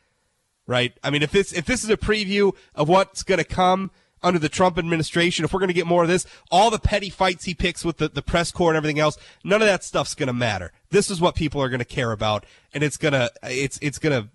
Right? 0.66 0.92
I 1.02 1.08
mean, 1.08 1.22
if 1.22 1.30
this 1.30 1.54
if 1.54 1.64
this 1.64 1.82
is 1.82 1.88
a 1.88 1.96
preview 1.96 2.54
of 2.74 2.90
what's 2.90 3.22
going 3.22 3.38
to 3.38 3.44
come 3.44 3.90
under 4.24 4.38
the 4.38 4.48
Trump 4.48 4.78
administration, 4.78 5.44
if 5.44 5.52
we're 5.52 5.60
going 5.60 5.68
to 5.68 5.74
get 5.74 5.86
more 5.86 6.02
of 6.02 6.08
this, 6.08 6.26
all 6.50 6.70
the 6.70 6.78
petty 6.78 7.10
fights 7.10 7.44
he 7.44 7.54
picks 7.54 7.84
with 7.84 7.98
the, 7.98 8.08
the 8.08 8.22
press 8.22 8.50
corps 8.50 8.70
and 8.70 8.76
everything 8.76 8.98
else, 8.98 9.18
none 9.44 9.62
of 9.62 9.68
that 9.68 9.84
stuff's 9.84 10.14
going 10.14 10.26
to 10.28 10.32
matter. 10.32 10.72
This 10.90 11.10
is 11.10 11.20
what 11.20 11.34
people 11.34 11.62
are 11.62 11.68
going 11.68 11.80
to 11.80 11.84
care 11.84 12.12
about, 12.12 12.44
and 12.72 12.82
it's 12.82 12.96
gonna 12.96 13.30
it's 13.42 13.78
it's 13.82 13.98
gonna 13.98 14.28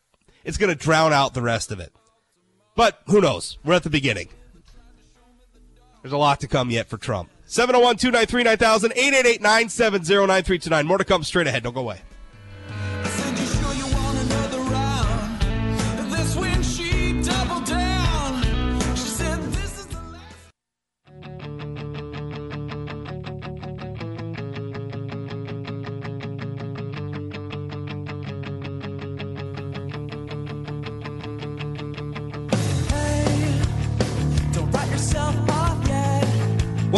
it's 0.43 0.57
gonna 0.57 0.75
drown 0.75 1.11
out 1.11 1.33
the 1.33 1.41
rest 1.41 1.71
of 1.71 1.79
it. 1.79 1.93
But 2.75 3.01
who 3.07 3.19
knows? 3.19 3.57
We're 3.63 3.73
at 3.73 3.83
the 3.83 3.89
beginning. 3.89 4.29
There's 6.01 6.13
a 6.13 6.17
lot 6.17 6.39
to 6.41 6.47
come 6.47 6.69
yet 6.69 6.87
for 6.87 6.97
Trump. 6.97 7.29
701 7.45 7.97
293 7.97 8.43
9000 8.43 8.91
888 8.91 9.41
970 9.41 10.15
9329. 10.27 10.87
More 10.87 10.97
to 10.97 11.03
come 11.03 11.23
straight 11.23 11.47
ahead. 11.47 11.63
Don't 11.63 11.73
go 11.73 11.81
away. 11.81 12.01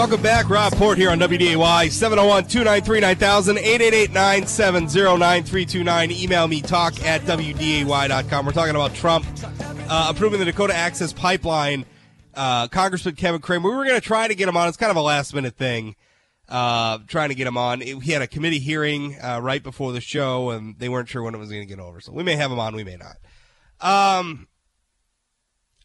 Welcome 0.02 0.24
back. 0.24 0.50
Rob 0.50 0.74
Port 0.74 0.98
here 0.98 1.12
on 1.12 1.20
WDAY 1.20 1.92
701 1.92 2.46
293 2.46 3.02
9000 3.02 3.58
888 3.60 4.12
970 4.12 5.20
9329. 5.20 6.12
Email 6.12 6.48
me 6.48 6.60
talk 6.60 7.00
at 7.06 7.22
WDAY.com. 7.22 8.46
We're 8.48 8.52
talking 8.52 8.74
about 8.74 8.96
Trump 8.96 9.28
uh, 9.88 10.08
approving 10.10 10.40
the 10.40 10.46
Dakota 10.46 10.74
Access 10.74 11.14
Pipeline. 11.14 11.86
Uh, 12.34 12.68
Congressman 12.70 13.14
Kevin 13.14 13.42
Cramer, 13.42 13.70
we 13.70 13.76
were 13.76 13.86
going 13.86 14.02
to 14.02 14.06
try 14.06 14.28
to 14.28 14.34
get 14.34 14.50
him 14.50 14.58
on. 14.58 14.68
It's 14.68 14.76
kind 14.76 14.90
of 14.90 14.98
a 14.98 15.04
last 15.04 15.36
minute 15.36 15.56
thing, 15.56 15.96
uh, 16.50 16.98
trying 17.06 17.30
to 17.30 17.36
get 17.36 17.46
him 17.46 17.56
on. 17.56 17.80
He 17.82 18.12
had 18.12 18.24
a 18.24 18.28
committee 18.28 18.58
hearing 18.58 19.20
uh, 19.22 19.40
right 19.40 19.62
before 19.62 19.92
the 19.92 20.02
show, 20.02 20.50
and 20.50 20.80
they 20.80 20.90
weren't 20.90 21.10
sure 21.10 21.22
when 21.22 21.36
it 21.36 21.38
was 21.38 21.50
going 21.50 21.62
to 21.62 21.68
get 21.68 21.80
over. 21.80 22.02
So 22.02 22.12
we 22.12 22.24
may 22.24 22.36
have 22.38 22.52
him 22.52 22.58
on, 22.58 22.76
we 22.76 22.84
may 22.84 22.98
not. 22.98 23.18
Um, 23.80 24.48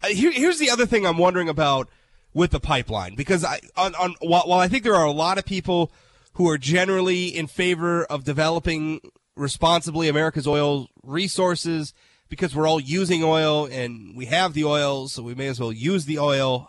uh, 0.02 0.06
here, 0.06 0.32
here's 0.32 0.58
the 0.58 0.70
other 0.70 0.86
thing 0.86 1.04
I'm 1.04 1.18
wondering 1.18 1.50
about 1.50 1.90
with 2.36 2.50
the 2.50 2.60
pipeline, 2.60 3.14
because 3.14 3.46
I, 3.46 3.60
on, 3.78 3.94
on 3.94 4.14
while, 4.20 4.42
while 4.42 4.60
I 4.60 4.68
think 4.68 4.84
there 4.84 4.94
are 4.94 5.06
a 5.06 5.10
lot 5.10 5.38
of 5.38 5.46
people 5.46 5.90
who 6.34 6.46
are 6.50 6.58
generally 6.58 7.28
in 7.28 7.46
favor 7.46 8.04
of 8.04 8.24
developing 8.24 9.00
responsibly 9.36 10.06
America's 10.06 10.46
oil 10.46 10.88
resources 11.02 11.94
because 12.28 12.54
we're 12.54 12.68
all 12.68 12.78
using 12.78 13.24
oil 13.24 13.64
and 13.64 14.14
we 14.14 14.26
have 14.26 14.52
the 14.52 14.64
oil, 14.64 15.08
so 15.08 15.22
we 15.22 15.34
may 15.34 15.46
as 15.46 15.58
well 15.58 15.72
use 15.72 16.04
the 16.04 16.18
oil. 16.18 16.68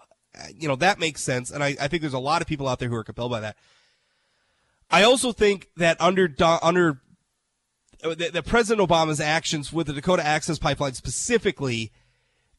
You 0.55 0.69
know, 0.69 0.77
that 0.77 0.99
makes 0.99 1.21
sense. 1.21 1.51
And 1.51 1.61
I, 1.61 1.75
I 1.81 1.89
think 1.89 1.99
there's 1.99 2.13
a 2.13 2.19
lot 2.19 2.41
of 2.41 2.47
people 2.47 2.69
out 2.69 2.79
there 2.79 2.87
who 2.87 2.95
are 2.95 3.03
compelled 3.03 3.31
by 3.31 3.41
that. 3.41 3.57
I 4.89 5.03
also 5.03 5.33
think 5.33 5.67
that 5.75 5.99
under, 5.99 6.33
under, 6.61 7.01
uh, 8.05 8.15
that, 8.15 8.31
that 8.31 8.45
President 8.45 8.87
Obama's 8.87 9.19
actions 9.19 9.73
with 9.73 9.87
the 9.87 9.93
Dakota 9.93 10.25
Access 10.25 10.59
Pipeline 10.59 10.93
specifically 10.93 11.91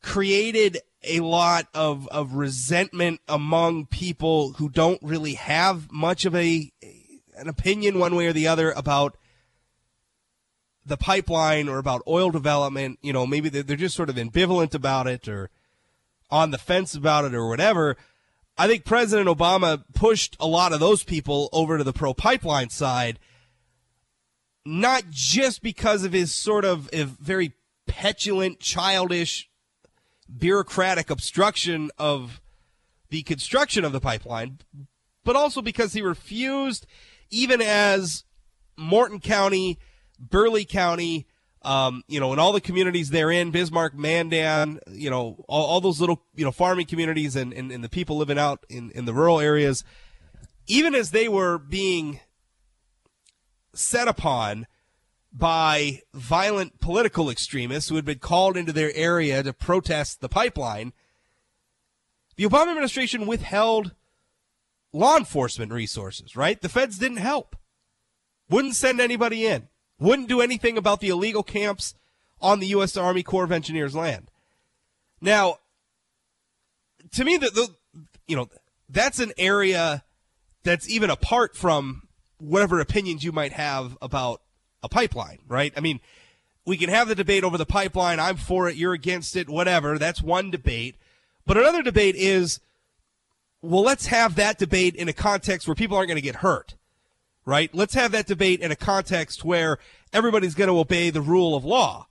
created 0.03 0.79
a 1.03 1.21
lot 1.21 1.67
of, 1.75 2.09
of 2.09 2.35
resentment 2.35 3.21
among 3.29 3.87
people 3.87 4.53
who 4.55 4.69
don't 4.69 5.03
really 5.03 5.35
have 5.35 5.91
much 5.91 6.25
of 6.25 6.35
a, 6.35 6.73
an 7.37 7.49
opinion 7.49 7.99
one 7.99 8.15
way 8.15 8.27
or 8.27 8.33
the 8.33 8.49
other 8.49 8.73
about 8.73 9.17
the 10.85 10.97
pipeline 10.97 11.69
or 11.69 11.79
about 11.79 12.03
oil 12.09 12.31
development, 12.31 12.99
you 13.03 13.13
know, 13.13 13.27
maybe 13.27 13.49
they're, 13.49 13.77
just 13.77 13.95
sort 13.95 14.09
of 14.09 14.17
ambivalent 14.17 14.75
about 14.75 15.07
it 15.07 15.29
or 15.29 15.51
on 16.31 16.51
the 16.51 16.59
fence 16.59 16.95
about 16.95 17.25
it 17.25 17.35
or 17.35 17.49
whatever. 17.49 17.97
I 18.57 18.67
think 18.67 18.85
President 18.85 19.29
Obama 19.29 19.85
pushed 19.95 20.37
a 20.41 20.47
lot 20.47 20.73
of 20.73 20.81
those 20.81 21.05
people 21.05 21.49
over 21.53 21.79
to 21.79 21.85
the 21.85 21.93
pro 21.93 22.13
pipeline 22.13 22.71
side, 22.71 23.19
not 24.65 25.11
just 25.11 25.63
because 25.63 26.05
of 26.05 26.13
his 26.13 26.35
sort 26.35 26.65
of 26.65 26.91
very 26.91 27.53
petulant, 27.87 28.59
childish, 28.59 29.48
bureaucratic 30.37 31.11
obstruction 31.11 31.91
of 31.99 32.41
the 33.11 33.23
construction 33.23 33.85
of 33.85 33.93
the 33.93 34.01
pipeline, 34.01 34.59
but 35.25 35.37
also 35.37 35.63
because 35.63 35.93
he 35.93 36.03
refused, 36.03 36.87
even 37.31 37.61
as 37.63 38.25
Morton 38.77 39.21
County 39.21 39.79
Burleigh 40.19 40.65
County, 40.65 41.27
um, 41.63 42.03
you 42.09 42.21
know, 42.21 42.33
and 42.33 42.41
all 42.41 42.53
the 42.53 42.61
communities 42.61 43.11
they're 43.11 43.31
in, 43.31 43.51
Bismarck, 43.51 43.95
Mandan, 43.95 44.81
you 44.91 45.11
know, 45.11 45.45
all, 45.49 45.67
all 45.67 45.81
those 45.81 46.01
little, 46.01 46.23
you 46.35 46.45
know, 46.45 46.53
farming 46.53 46.87
communities 46.87 47.37
and, 47.37 47.53
and, 47.53 47.71
and 47.71 47.83
the 47.83 47.89
people 47.89 48.17
living 48.17 48.39
out 48.39 48.65
in, 48.69 48.91
in 48.93 49.05
the 49.05 49.15
rural 49.15 49.41
areas, 49.41 49.85
even 50.67 50.95
as 50.95 51.11
they 51.11 51.29
were 51.29 51.59
being 51.59 52.21
set 53.75 54.09
upon 54.09 54.67
by 55.33 56.03
violent 56.15 56.81
political 56.81 57.31
extremists 57.31 57.89
who 57.89 57.97
had 57.97 58.05
been 58.05 58.19
called 58.19 58.57
into 58.57 58.73
their 58.73 58.93
area 58.95 59.43
to 59.43 59.53
protest 59.53 60.21
the 60.21 60.29
pipeline, 60.29 60.93
the 62.37 62.45
Obama 62.45 62.69
administration 62.69 63.27
withheld 63.27 63.95
law 64.93 65.17
enforcement 65.17 65.73
resources, 65.73 66.37
right? 66.37 66.61
The 66.61 66.69
feds 66.69 66.99
didn't 66.99 67.19
help, 67.19 67.57
wouldn't 68.49 68.77
send 68.77 69.01
anybody 69.01 69.47
in 69.47 69.69
wouldn't 69.99 70.29
do 70.29 70.41
anything 70.41 70.79
about 70.79 71.01
the 71.01 71.09
illegal 71.09 71.43
camps 71.43 71.95
on 72.41 72.61
the 72.61 72.69
U.S. 72.69 72.97
Army 72.97 73.23
Corps 73.23 73.45
of 73.45 73.53
Engineers 73.53 73.95
land. 73.95 74.31
Now, 75.21 75.59
to 77.13 77.25
me, 77.25 77.37
the, 77.37 77.51
the 77.51 78.05
you 78.27 78.37
know 78.37 78.49
that's 78.89 79.19
an 79.19 79.33
area 79.37 80.05
that's 80.63 80.89
even 80.89 81.11
apart 81.11 81.57
from 81.57 82.03
whatever 82.39 82.79
opinions 82.81 83.25
you 83.25 83.33
might 83.33 83.53
have 83.53 83.97
about 84.01 84.43
a 84.83 84.89
pipeline, 84.89 85.39
right? 85.47 85.73
I 85.77 85.81
mean, 85.81 86.01
we 86.65 86.77
can 86.77 86.91
have 86.91 87.09
the 87.09 87.15
debate 87.15 87.45
over 87.45 87.59
the 87.59 87.67
pipeline. 87.67 88.21
I'm 88.21 88.37
for 88.37 88.69
it. 88.69 88.77
You're 88.77 88.93
against 88.93 89.37
it. 89.37 89.49
Whatever. 89.49 89.99
That's 89.99 90.23
one 90.23 90.51
debate. 90.51 90.97
But 91.47 91.57
another 91.57 91.83
debate 91.83 92.15
is, 92.17 92.61
well, 93.63 93.83
let's 93.83 94.07
have 94.07 94.35
that 94.35 94.59
debate 94.59 94.95
in 94.95 95.09
a 95.09 95.13
context 95.13 95.67
where 95.67 95.75
people 95.75 95.97
aren't 95.97 96.09
going 96.09 96.17
to 96.17 96.23
get 96.23 96.37
hurt 96.37 96.75
right? 97.49 97.75
Let's 97.75 97.95
have 97.95 98.13
that 98.13 98.27
debate 98.27 98.61
in 98.61 98.71
a 98.71 98.77
context 98.77 99.43
where 99.43 99.79
everybody's 100.13 100.55
going 100.55 100.69
to 100.69 100.79
obey 100.79 101.09
the 101.09 101.23
rule 101.23 101.57
of 101.57 101.65
law, 101.65 102.07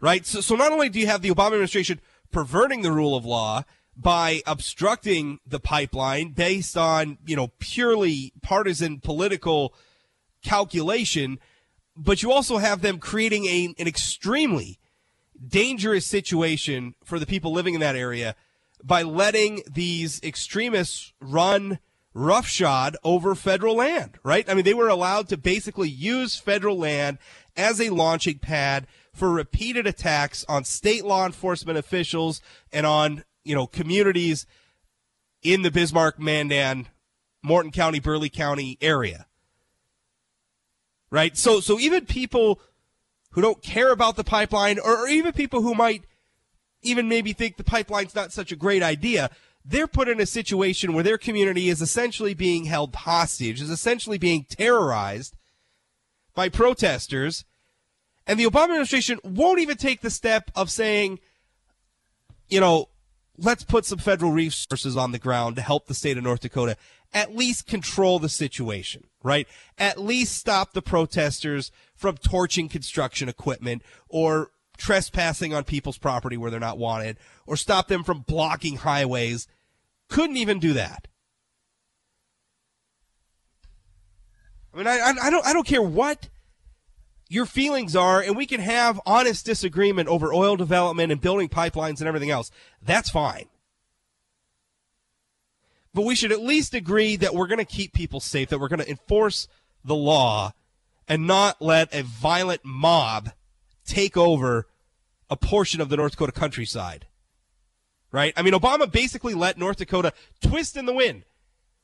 right? 0.00 0.24
So, 0.24 0.40
so 0.40 0.54
not 0.54 0.70
only 0.70 0.88
do 0.88 1.00
you 1.00 1.08
have 1.08 1.22
the 1.22 1.30
Obama 1.30 1.54
administration 1.54 2.00
perverting 2.30 2.82
the 2.82 2.92
rule 2.92 3.16
of 3.16 3.24
law 3.24 3.64
by 3.96 4.42
obstructing 4.46 5.40
the 5.44 5.58
pipeline 5.58 6.34
based 6.34 6.76
on, 6.76 7.18
you 7.26 7.34
know, 7.34 7.48
purely 7.58 8.32
partisan 8.40 9.00
political 9.00 9.74
calculation, 10.44 11.40
but 11.98 12.22
you 12.22 12.32
also 12.32 12.58
have 12.58 12.80
them 12.80 12.98
creating 12.98 13.46
a, 13.46 13.74
an 13.78 13.88
extremely 13.88 14.78
dangerous 15.46 16.06
situation 16.06 16.94
for 17.04 17.18
the 17.18 17.26
people 17.26 17.52
living 17.52 17.74
in 17.74 17.80
that 17.80 17.96
area 17.96 18.36
by 18.82 19.02
letting 19.02 19.62
these 19.70 20.22
extremists 20.22 21.12
run 21.20 21.78
roughshod 22.14 22.96
over 23.04 23.34
federal 23.34 23.76
land, 23.76 24.18
right? 24.22 24.48
I 24.48 24.54
mean, 24.54 24.64
they 24.64 24.74
were 24.74 24.88
allowed 24.88 25.28
to 25.28 25.36
basically 25.36 25.88
use 25.88 26.36
federal 26.36 26.78
land 26.78 27.18
as 27.56 27.80
a 27.80 27.90
launching 27.90 28.38
pad 28.38 28.86
for 29.12 29.30
repeated 29.30 29.86
attacks 29.86 30.44
on 30.48 30.64
state 30.64 31.04
law 31.04 31.26
enforcement 31.26 31.78
officials 31.78 32.40
and 32.72 32.86
on, 32.86 33.24
you 33.44 33.54
know, 33.54 33.66
communities 33.66 34.46
in 35.42 35.62
the 35.62 35.70
Bismarck, 35.70 36.18
Mandan, 36.18 36.88
Morton 37.42 37.72
County, 37.72 38.00
Burleigh 38.00 38.28
County 38.28 38.78
area. 38.80 39.27
Right? 41.10 41.36
So 41.36 41.60
so 41.60 41.78
even 41.78 42.06
people 42.06 42.60
who 43.30 43.40
don't 43.40 43.62
care 43.62 43.92
about 43.92 44.16
the 44.16 44.24
pipeline 44.24 44.78
or, 44.78 45.04
or 45.04 45.08
even 45.08 45.32
people 45.32 45.62
who 45.62 45.74
might 45.74 46.04
even 46.82 47.08
maybe 47.08 47.32
think 47.32 47.56
the 47.56 47.64
pipeline's 47.64 48.14
not 48.14 48.32
such 48.32 48.52
a 48.52 48.56
great 48.56 48.82
idea, 48.82 49.30
they're 49.64 49.86
put 49.86 50.08
in 50.08 50.20
a 50.20 50.26
situation 50.26 50.92
where 50.92 51.04
their 51.04 51.18
community 51.18 51.68
is 51.68 51.82
essentially 51.82 52.34
being 52.34 52.64
held 52.64 52.94
hostage, 52.94 53.60
is 53.60 53.70
essentially 53.70 54.18
being 54.18 54.44
terrorized 54.48 55.36
by 56.34 56.48
protesters. 56.48 57.44
And 58.26 58.38
the 58.38 58.44
Obama 58.44 58.70
administration 58.70 59.18
won't 59.24 59.60
even 59.60 59.76
take 59.76 60.00
the 60.00 60.10
step 60.10 60.50
of 60.54 60.70
saying, 60.70 61.18
you 62.48 62.60
know, 62.60 62.88
let's 63.38 63.64
put 63.64 63.84
some 63.84 63.98
federal 63.98 64.32
resources 64.32 64.96
on 64.96 65.12
the 65.12 65.18
ground 65.18 65.56
to 65.56 65.62
help 65.62 65.86
the 65.86 65.94
state 65.94 66.18
of 66.18 66.24
North 66.24 66.40
Dakota 66.40 66.76
at 67.14 67.34
least 67.34 67.66
control 67.66 68.18
the 68.18 68.28
situation, 68.28 69.04
right? 69.22 69.48
At 69.78 69.98
least 69.98 70.36
stop 70.36 70.72
the 70.72 70.82
protesters 70.82 71.70
from 71.94 72.16
torching 72.16 72.68
construction 72.68 73.28
equipment 73.28 73.82
or 74.08 74.50
trespassing 74.76 75.54
on 75.54 75.64
people's 75.64 75.98
property 75.98 76.36
where 76.36 76.50
they're 76.50 76.60
not 76.60 76.78
wanted 76.78 77.16
or 77.46 77.56
stop 77.56 77.88
them 77.88 78.04
from 78.04 78.20
blocking 78.20 78.76
highways 78.76 79.48
couldn't 80.08 80.36
even 80.36 80.58
do 80.58 80.72
that. 80.74 81.08
I 84.72 84.76
mean, 84.76 84.86
I, 84.86 85.12
I, 85.22 85.30
don't, 85.30 85.46
I 85.46 85.52
don't 85.52 85.66
care 85.66 85.82
what 85.82 86.28
your 87.28 87.46
feelings 87.46 87.94
are, 87.94 88.20
and 88.22 88.36
we 88.36 88.46
can 88.46 88.60
have 88.60 89.00
honest 89.04 89.44
disagreement 89.44 90.08
over 90.08 90.32
oil 90.32 90.56
development 90.56 91.12
and 91.12 91.20
building 91.20 91.48
pipelines 91.48 91.98
and 91.98 92.08
everything 92.08 92.30
else. 92.30 92.50
That's 92.80 93.10
fine. 93.10 93.46
But 95.94 96.04
we 96.04 96.14
should 96.14 96.32
at 96.32 96.40
least 96.40 96.74
agree 96.74 97.16
that 97.16 97.34
we're 97.34 97.46
going 97.46 97.58
to 97.58 97.64
keep 97.64 97.92
people 97.92 98.20
safe, 98.20 98.48
that 98.50 98.58
we're 98.58 98.68
going 98.68 98.80
to 98.80 98.90
enforce 98.90 99.48
the 99.84 99.94
law 99.94 100.52
and 101.06 101.26
not 101.26 101.60
let 101.60 101.94
a 101.94 102.02
violent 102.02 102.60
mob 102.64 103.30
take 103.86 104.16
over 104.16 104.66
a 105.30 105.36
portion 105.36 105.80
of 105.80 105.88
the 105.88 105.96
North 105.96 106.12
Dakota 106.12 106.32
countryside 106.32 107.06
right? 108.12 108.32
I 108.36 108.42
mean, 108.42 108.54
Obama 108.54 108.90
basically 108.90 109.34
let 109.34 109.58
North 109.58 109.76
Dakota 109.76 110.12
twist 110.40 110.76
in 110.76 110.86
the 110.86 110.92
wind 110.92 111.24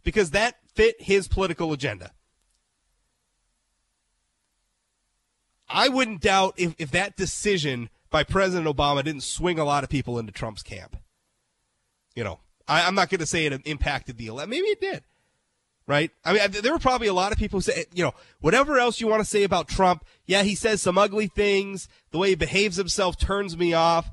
because 0.02 0.30
that 0.30 0.56
fit 0.74 0.96
his 1.00 1.28
political 1.28 1.72
agenda. 1.72 2.12
I 5.68 5.88
wouldn't 5.88 6.20
doubt 6.20 6.54
if, 6.56 6.74
if 6.78 6.90
that 6.90 7.16
decision 7.16 7.90
by 8.10 8.22
President 8.22 8.66
Obama 8.66 9.02
didn't 9.02 9.22
swing 9.22 9.58
a 9.58 9.64
lot 9.64 9.84
of 9.84 9.90
people 9.90 10.18
into 10.18 10.32
Trump's 10.32 10.62
camp. 10.62 10.96
You 12.14 12.24
know, 12.24 12.38
I, 12.68 12.82
am 12.82 12.94
not 12.94 13.10
going 13.10 13.20
to 13.20 13.26
say 13.26 13.46
it 13.46 13.60
impacted 13.64 14.18
the 14.18 14.28
election. 14.28 14.50
Maybe 14.50 14.66
it 14.68 14.80
did. 14.80 15.02
Right? 15.86 16.10
I 16.24 16.32
mean, 16.32 16.62
there 16.62 16.72
were 16.72 16.78
probably 16.78 17.08
a 17.08 17.12
lot 17.12 17.32
of 17.32 17.38
people 17.38 17.58
who 17.58 17.62
say, 17.62 17.84
you 17.92 18.02
know, 18.04 18.14
whatever 18.40 18.78
else 18.78 19.00
you 19.00 19.06
want 19.06 19.20
to 19.20 19.28
say 19.28 19.42
about 19.42 19.68
Trump, 19.68 20.04
yeah, 20.26 20.42
he 20.42 20.54
says 20.54 20.80
some 20.80 20.96
ugly 20.96 21.26
things. 21.26 21.88
The 22.10 22.18
way 22.18 22.30
he 22.30 22.34
behaves 22.36 22.76
himself 22.76 23.18
turns 23.18 23.56
me 23.56 23.74
off. 23.74 24.10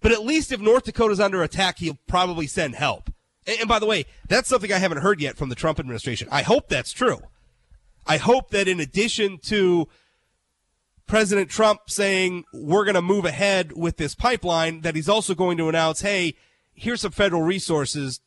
But 0.00 0.12
at 0.12 0.24
least 0.24 0.52
if 0.52 0.60
North 0.60 0.84
Dakota's 0.84 1.18
under 1.18 1.42
attack, 1.42 1.78
he'll 1.78 1.98
probably 2.06 2.46
send 2.46 2.76
help. 2.76 3.10
And, 3.46 3.60
and 3.60 3.68
by 3.68 3.78
the 3.78 3.86
way, 3.86 4.04
that's 4.28 4.48
something 4.48 4.72
I 4.72 4.78
haven't 4.78 4.98
heard 4.98 5.20
yet 5.20 5.36
from 5.36 5.48
the 5.48 5.54
Trump 5.54 5.80
administration. 5.80 6.28
I 6.30 6.42
hope 6.42 6.68
that's 6.68 6.92
true. 6.92 7.20
I 8.06 8.18
hope 8.18 8.50
that 8.50 8.68
in 8.68 8.78
addition 8.78 9.38
to 9.44 9.88
President 11.06 11.50
Trump 11.50 11.82
saying 11.88 12.44
we're 12.52 12.84
going 12.84 12.94
to 12.94 13.02
move 13.02 13.24
ahead 13.24 13.72
with 13.76 13.96
this 13.96 14.14
pipeline, 14.14 14.80
that 14.80 14.94
he's 14.94 15.08
also 15.08 15.34
going 15.34 15.58
to 15.58 15.68
announce, 15.68 16.00
hey, 16.00 16.34
here's 16.72 17.02
some 17.02 17.12
federal 17.12 17.42
resources 17.42 18.20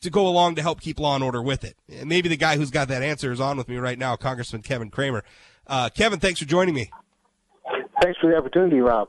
to 0.00 0.10
go 0.10 0.26
along 0.28 0.54
to 0.54 0.62
help 0.62 0.80
keep 0.80 1.00
law 1.00 1.14
and 1.14 1.24
order 1.24 1.42
with 1.42 1.64
it. 1.64 1.76
And 1.88 2.08
maybe 2.08 2.28
the 2.28 2.36
guy 2.36 2.56
who's 2.56 2.70
got 2.70 2.88
that 2.88 3.02
answer 3.02 3.32
is 3.32 3.40
on 3.40 3.56
with 3.56 3.68
me 3.68 3.76
right 3.78 3.98
now, 3.98 4.16
Congressman 4.16 4.62
Kevin 4.62 4.90
Cramer. 4.90 5.24
Uh, 5.66 5.88
Kevin, 5.88 6.20
thanks 6.20 6.40
for 6.40 6.46
joining 6.46 6.74
me. 6.74 6.90
Thanks 8.02 8.18
for 8.20 8.30
the 8.30 8.36
opportunity, 8.36 8.80
Rob. 8.80 9.08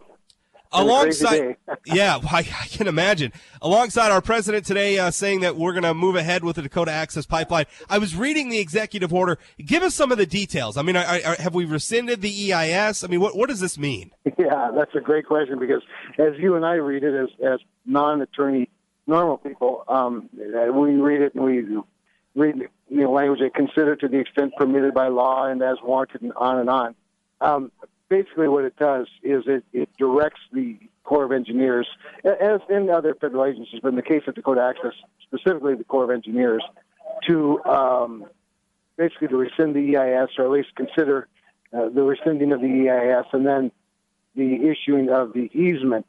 Alongside, 0.76 1.58
yeah, 1.86 2.20
I, 2.32 2.40
I, 2.40 2.68
can 2.68 2.88
imagine. 2.88 3.32
Alongside 3.62 4.12
our 4.12 4.22
president 4.22 4.66
today 4.66 5.00
uh, 5.00 5.12
saying 5.12 5.42
that 5.42 5.56
we're 5.56 5.74
going 5.74 5.84
to 5.84 5.94
move 5.94 6.16
ahead 6.16 6.44
with 6.44 6.58
the 6.58 6.62
Dakota 6.62 6.92
Access 6.92 7.26
Pipeline. 7.26 7.66
I 7.90 7.98
was 7.98 8.16
reading 8.16 8.50
the 8.50 8.60
executive 8.60 9.14
order. 9.14 9.38
Give 9.58 9.84
us 9.84 9.96
some 9.96 10.12
of 10.12 10.18
the 10.18 10.26
details. 10.26 10.78
I 10.78 10.82
mean, 10.82 10.96
I, 10.96 11.22
I, 11.24 11.36
have 11.42 11.54
we 11.54 11.66
rescinded 11.66 12.22
the 12.22 12.54
EIS? 12.54 13.04
I 13.04 13.08
mean, 13.08 13.20
what 13.20 13.36
what 13.36 13.50
does 13.50 13.60
this 13.60 13.78
mean? 13.78 14.12
Yeah, 14.38 14.70
that's 14.76 14.94
a 14.94 15.00
great 15.00 15.26
question 15.26 15.60
because 15.60 15.82
as 16.20 16.34
you 16.38 16.56
and 16.56 16.66
I 16.66 16.74
read 16.74 17.04
it 17.04 17.16
as 17.16 17.30
as 17.44 17.60
non-attorney 17.86 18.70
normal 19.08 19.38
people, 19.38 19.84
um, 19.88 20.30
we 20.34 20.96
read 20.96 21.22
it 21.22 21.34
and 21.36 21.44
we 21.44 21.64
read 22.36 22.70
you 22.90 23.02
know 23.02 23.12
language 23.12 23.40
that 23.40 23.56
consider 23.56 23.96
to 23.96 24.08
the 24.08 24.20
extent 24.20 24.54
permitted 24.58 24.94
by 24.94 25.08
law 25.08 25.48
and 25.48 25.64
as 25.64 25.78
warranted 25.82 26.22
and 26.22 26.34
on 26.34 26.60
and 26.60 26.70
on. 26.70 26.96
Um, 27.42 27.72
basically, 28.10 28.48
what 28.48 28.66
it 28.66 28.76
does 28.78 29.08
is 29.24 29.44
it, 29.48 29.64
it 29.74 29.90
directs 29.98 30.42
the 30.52 30.78
Corps 31.04 31.26
of 31.26 31.32
Engineers, 31.32 31.88
as 32.24 32.62
in 32.70 32.90
other 32.90 33.16
federal 33.16 33.46
agencies, 33.46 33.80
but 33.82 33.90
in 33.90 33.96
the 33.96 34.02
case 34.02 34.24
of 34.28 34.36
Dakota 34.36 34.62
Access, 34.62 34.94
specifically 35.22 35.76
the 35.76 35.84
Corps 35.84 36.06
of 36.06 36.10
Engineers, 36.10 36.64
to 37.28 37.64
um, 37.66 38.26
basically 38.98 39.28
to 39.30 39.38
rescind 39.38 39.76
the 39.76 39.96
EIS 39.96 40.30
or 40.38 40.46
at 40.46 40.52
least 40.52 40.70
consider 40.76 41.28
uh, 41.74 41.90
the 41.90 42.04
rescinding 42.04 42.52
of 42.52 42.62
the 42.62 42.90
EIS 42.90 43.26
and 43.34 43.46
then 43.46 43.72
the 44.36 44.70
issuing 44.70 45.10
of 45.10 45.34
the 45.34 45.50
easement. 45.54 46.06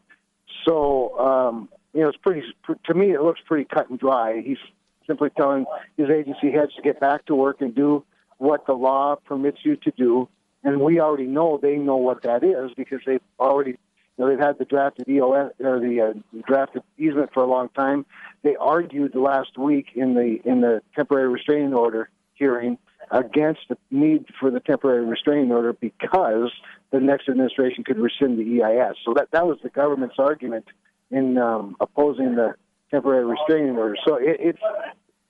So 0.65 1.19
um, 1.19 1.69
you 1.93 2.03
know, 2.03 2.09
it's 2.09 2.19
pretty. 2.19 2.43
To 2.85 2.95
me, 2.95 3.13
it 3.13 3.23
looks 3.23 3.41
pretty 3.47 3.65
cut 3.65 3.89
and 3.89 3.99
dry. 3.99 4.43
He's 4.45 4.59
simply 5.07 5.31
telling 5.31 5.65
his 5.97 6.11
agency 6.11 6.51
heads 6.51 6.75
to 6.75 6.83
get 6.83 7.01
back 7.01 7.25
to 7.27 7.35
work 7.35 7.61
and 7.61 7.75
do 7.75 8.05
what 8.39 8.67
the 8.67 8.75
law 8.75 9.17
permits 9.17 9.59
you 9.63 9.77
to 9.77 9.91
do. 9.93 10.29
And 10.67 10.81
we 10.81 10.99
already 10.99 11.27
know 11.27 11.61
they 11.63 11.77
know 11.77 11.97
what 11.97 12.25
that 12.25 12.43
is 12.43 12.73
because 12.77 12.99
they've 13.07 13.21
already, 13.39 13.71
you 13.71 13.79
know, 14.19 14.29
they've 14.29 14.45
had 14.45 14.59
the 14.59 14.65
drafted 14.65 15.09
EOS 15.09 15.53
or 15.61 15.79
the 15.79 16.13
uh, 16.13 16.41
drafted 16.45 16.83
easement 16.99 17.31
for 17.33 17.45
a 17.45 17.47
long 17.47 17.69
time. 17.69 18.05
They 18.43 18.57
argued 18.57 19.15
last 19.15 19.57
week 19.57 19.91
in 19.95 20.15
the 20.15 20.41
in 20.45 20.63
the 20.63 20.83
temporary 20.97 21.29
restraining 21.29 21.73
order 21.73 22.11
hearing 22.35 22.79
against 23.13 23.61
the 23.69 23.79
need 23.93 24.27
for 24.41 24.51
the 24.51 24.59
temporary 24.59 25.07
restraining 25.07 25.53
order 25.53 25.73
because 25.73 26.51
the 26.91 26.99
next 26.99 27.29
administration 27.29 27.85
could 27.85 27.99
rescind 27.99 28.37
the 28.37 28.61
EIS. 28.61 28.97
So 29.05 29.15
that 29.15 29.29
that 29.31 29.47
was 29.47 29.59
the 29.63 29.71
government's 29.71 30.17
argument 30.19 30.65
in 31.13 31.39
um, 31.39 31.77
opposing 31.81 32.35
the 32.35 32.55
temporary 32.91 33.25
restraining 33.25 33.77
order. 33.77 33.95
So 34.05 34.17
it, 34.17 34.37
it's, 34.41 34.63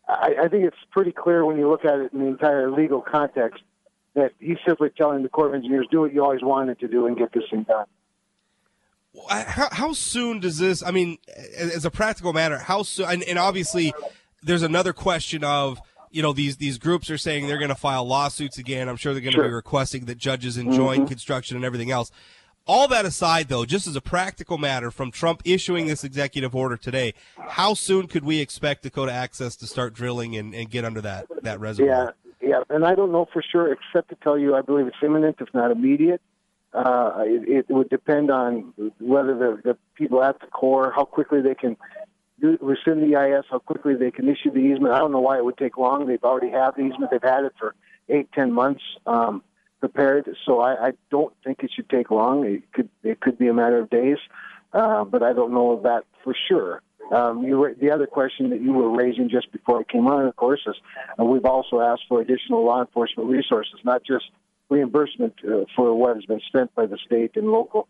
I, 0.08 0.34
I 0.44 0.48
think 0.48 0.64
it's 0.64 0.76
pretty 0.92 1.12
clear 1.12 1.44
when 1.44 1.58
you 1.58 1.68
look 1.68 1.84
at 1.84 1.98
it 1.98 2.14
in 2.14 2.20
the 2.20 2.26
entire 2.26 2.70
legal 2.70 3.02
context 3.02 3.62
that 4.16 4.32
he's 4.40 4.58
simply 4.66 4.90
telling 4.90 5.22
the 5.22 5.28
Corps 5.28 5.46
of 5.46 5.54
Engineers, 5.54 5.86
do 5.90 6.00
what 6.00 6.12
you 6.12 6.24
always 6.24 6.42
wanted 6.42 6.80
to 6.80 6.88
do 6.88 7.06
and 7.06 7.16
get 7.16 7.32
this 7.32 7.44
thing 7.48 7.62
done. 7.62 7.86
How, 9.30 9.68
how 9.70 9.92
soon 9.92 10.40
does 10.40 10.58
this, 10.58 10.82
I 10.82 10.90
mean, 10.90 11.18
as 11.56 11.84
a 11.84 11.90
practical 11.90 12.32
matter, 12.32 12.58
how 12.58 12.82
soon, 12.82 13.08
and, 13.08 13.22
and 13.22 13.38
obviously 13.38 13.94
there's 14.42 14.62
another 14.62 14.92
question 14.92 15.44
of, 15.44 15.80
you 16.10 16.22
know 16.22 16.32
these 16.32 16.56
these 16.56 16.78
groups 16.78 17.10
are 17.10 17.18
saying 17.18 17.46
they're 17.46 17.58
going 17.58 17.68
to 17.68 17.74
file 17.74 18.06
lawsuits 18.06 18.56
again. 18.56 18.88
I'm 18.88 18.96
sure 18.96 19.12
they're 19.12 19.20
going 19.20 19.34
to 19.34 19.38
sure. 19.38 19.48
be 19.48 19.52
requesting 19.52 20.06
that 20.06 20.16
judges 20.16 20.56
enjoin 20.56 21.00
mm-hmm. 21.00 21.08
construction 21.08 21.56
and 21.56 21.64
everything 21.64 21.90
else. 21.90 22.10
All 22.66 22.88
that 22.88 23.04
aside, 23.04 23.48
though, 23.48 23.64
just 23.64 23.86
as 23.86 23.94
a 23.96 24.00
practical 24.00 24.56
matter, 24.56 24.90
from 24.90 25.10
Trump 25.10 25.42
issuing 25.44 25.86
this 25.86 26.04
executive 26.04 26.56
order 26.56 26.76
today, 26.76 27.14
how 27.36 27.74
soon 27.74 28.08
could 28.08 28.24
we 28.24 28.40
expect 28.40 28.82
Dakota 28.82 29.12
Access 29.12 29.54
to 29.56 29.66
start 29.66 29.94
drilling 29.94 30.36
and, 30.36 30.54
and 30.54 30.68
get 30.68 30.84
under 30.84 31.00
that, 31.02 31.26
that 31.42 31.60
reservoir? 31.60 32.14
Yeah, 32.46 32.62
and 32.70 32.84
I 32.84 32.94
don't 32.94 33.10
know 33.10 33.26
for 33.32 33.42
sure, 33.42 33.72
except 33.72 34.10
to 34.10 34.14
tell 34.22 34.38
you 34.38 34.54
I 34.54 34.62
believe 34.62 34.86
it's 34.86 34.96
imminent, 35.02 35.36
if 35.40 35.52
not 35.52 35.72
immediate. 35.72 36.22
Uh, 36.72 37.24
it, 37.24 37.66
it, 37.68 37.74
would 37.74 37.88
depend 37.88 38.30
on 38.30 38.72
whether 39.00 39.36
the, 39.36 39.60
the 39.64 39.78
people 39.94 40.22
at 40.22 40.38
the 40.40 40.46
Corps, 40.46 40.92
how 40.94 41.04
quickly 41.04 41.40
they 41.40 41.54
can 41.54 41.76
do, 42.40 42.56
rescind 42.60 43.02
the 43.02 43.16
EIS, 43.16 43.44
how 43.50 43.58
quickly 43.58 43.94
they 43.94 44.10
can 44.10 44.28
issue 44.28 44.50
the 44.52 44.58
easement. 44.58 44.92
I 44.92 44.98
don't 44.98 45.10
know 45.10 45.20
why 45.20 45.38
it 45.38 45.44
would 45.44 45.56
take 45.56 45.76
long. 45.76 46.06
They've 46.06 46.22
already 46.22 46.50
have 46.50 46.76
the 46.76 46.82
easement. 46.82 47.10
They've 47.10 47.22
had 47.22 47.44
it 47.44 47.54
for 47.58 47.74
eight, 48.08 48.30
ten 48.32 48.52
months. 48.52 48.82
Um, 49.06 49.42
prepared. 49.80 50.28
So 50.44 50.60
I, 50.60 50.88
I 50.88 50.92
don't 51.10 51.34
think 51.44 51.62
it 51.62 51.70
should 51.74 51.88
take 51.88 52.10
long. 52.10 52.44
It 52.44 52.72
could 52.72 52.88
it 53.02 53.20
could 53.20 53.38
be 53.38 53.48
a 53.48 53.54
matter 53.54 53.78
of 53.78 53.90
days, 53.90 54.18
uh, 54.72 55.04
but 55.04 55.22
I 55.22 55.32
don't 55.32 55.52
know 55.52 55.80
that 55.82 56.04
for 56.24 56.34
sure. 56.48 56.82
Um, 57.12 57.44
you, 57.44 57.74
the 57.80 57.90
other 57.90 58.06
question 58.06 58.50
that 58.50 58.60
you 58.60 58.72
were 58.72 58.90
raising 58.90 59.28
just 59.28 59.52
before 59.52 59.80
I 59.80 59.84
came 59.84 60.06
on, 60.08 60.26
of 60.26 60.36
course, 60.36 60.60
is 60.66 60.74
uh, 61.18 61.24
we've 61.24 61.44
also 61.44 61.80
asked 61.80 62.02
for 62.08 62.20
additional 62.20 62.64
law 62.64 62.80
enforcement 62.80 63.28
resources, 63.28 63.74
not 63.84 64.02
just 64.04 64.24
reimbursement 64.68 65.34
uh, 65.44 65.64
for 65.74 65.94
what 65.94 66.16
has 66.16 66.24
been 66.24 66.40
spent 66.48 66.74
by 66.74 66.86
the 66.86 66.98
state 67.06 67.36
and 67.36 67.48
local, 67.48 67.88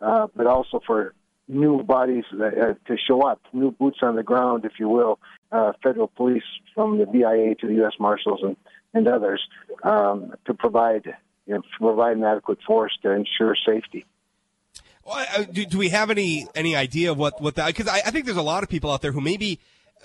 uh, 0.00 0.26
but 0.36 0.46
also 0.46 0.80
for 0.86 1.14
new 1.48 1.82
bodies 1.82 2.24
uh, 2.34 2.74
to 2.86 2.96
show 3.06 3.22
up, 3.22 3.40
new 3.52 3.70
boots 3.70 3.98
on 4.02 4.16
the 4.16 4.22
ground, 4.22 4.64
if 4.66 4.72
you 4.78 4.88
will, 4.88 5.18
uh, 5.50 5.72
federal 5.82 6.08
police 6.08 6.42
from 6.74 6.98
the 6.98 7.06
BIA 7.06 7.54
to 7.54 7.66
the 7.66 7.74
U.S. 7.76 7.94
Marshals 7.98 8.40
and, 8.42 8.56
and 8.92 9.08
others 9.08 9.40
um, 9.82 10.34
to 10.44 10.52
provide 10.52 11.14
you 11.46 11.54
know, 11.54 11.62
provide 11.78 12.18
an 12.18 12.24
adequate 12.24 12.58
force 12.66 12.92
to 13.02 13.10
ensure 13.10 13.56
safety. 13.66 14.04
Do, 15.52 15.64
do 15.64 15.78
we 15.78 15.88
have 15.88 16.10
any 16.10 16.46
any 16.54 16.76
idea 16.76 17.10
of 17.10 17.18
what 17.18 17.40
what 17.40 17.54
that? 17.54 17.66
Because 17.68 17.88
I, 17.88 17.96
I 18.06 18.10
think 18.10 18.24
there's 18.24 18.36
a 18.36 18.42
lot 18.42 18.62
of 18.62 18.68
people 18.68 18.90
out 18.90 19.02
there 19.02 19.12
who 19.12 19.20
maybe 19.20 19.60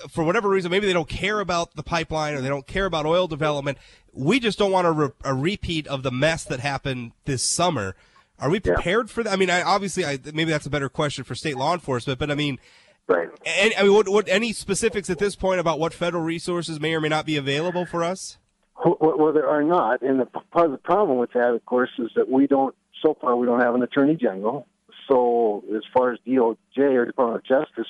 for 0.10 0.24
whatever 0.24 0.50
reason, 0.50 0.72
maybe 0.72 0.88
they 0.88 0.94
don't 0.94 1.10
care 1.10 1.40
about 1.40 1.76
the 1.76 1.84
pipeline 1.84 2.34
or 2.34 2.42
they 2.42 2.50
don't 2.50 2.68
care 2.68 2.86
about 2.86 3.06
oil 3.06 3.28
development. 3.28 3.78
We 4.12 4.40
just 4.40 4.58
don't 4.58 4.72
want 4.72 4.88
a, 4.88 4.92
re- 4.92 5.10
a 5.24 5.34
repeat 5.34 5.88
of 5.88 6.04
the 6.04 6.12
mess 6.12 6.44
that 6.46 6.60
happened 6.60 7.12
this 7.26 7.44
summer. 7.44 7.96
Are 8.40 8.50
we 8.50 8.60
prepared 8.60 9.08
yeah. 9.08 9.14
for 9.14 9.24
that? 9.24 9.34
I 9.34 9.36
mean, 9.36 9.50
I, 9.50 9.62
obviously, 9.62 10.06
I, 10.06 10.20
maybe 10.34 10.52
that's 10.52 10.66
a 10.66 10.70
better 10.70 10.90
question 10.90 11.24
for 11.24 11.36
state 11.36 11.58
law 11.58 11.74
enforcement, 11.74 12.20
but 12.20 12.32
I 12.32 12.36
mean, 12.36 12.60
right. 13.08 13.30
Any, 13.46 13.78
I 13.78 13.84
mean, 13.84 13.94
what, 13.94 14.10
what, 14.10 14.28
any 14.28 14.54
specifics 14.54 15.10
at 15.10 15.20
this 15.20 15.36
point 15.36 15.60
about 15.60 15.80
what 15.80 15.94
federal 15.94 16.24
resources 16.24 16.80
may 16.80 16.94
or 16.94 17.02
may 17.02 17.10
not 17.10 17.26
be 17.26 17.38
available 17.38 17.86
for 17.86 18.04
us? 18.04 18.38
Well, 18.84 19.32
there 19.32 19.48
are 19.48 19.64
not, 19.64 20.02
and 20.02 20.20
the 20.20 20.26
part 20.26 20.66
of 20.66 20.72
the 20.72 20.78
problem 20.78 21.18
with 21.18 21.32
that, 21.34 21.54
of 21.54 21.66
course, 21.66 21.92
is 22.00 22.10
that 22.16 22.28
we 22.28 22.48
don't. 22.48 22.76
So 23.02 23.18
far, 23.20 23.36
we 23.36 23.46
don't 23.46 23.60
have 23.60 23.76
an 23.76 23.84
attorney 23.84 24.16
general. 24.16 24.66
So, 25.08 25.64
as 25.76 25.84
far 25.94 26.14
as 26.14 26.20
DOJ 26.28 26.58
or 26.78 27.06
Department 27.06 27.44
of 27.44 27.46
Justice 27.46 27.88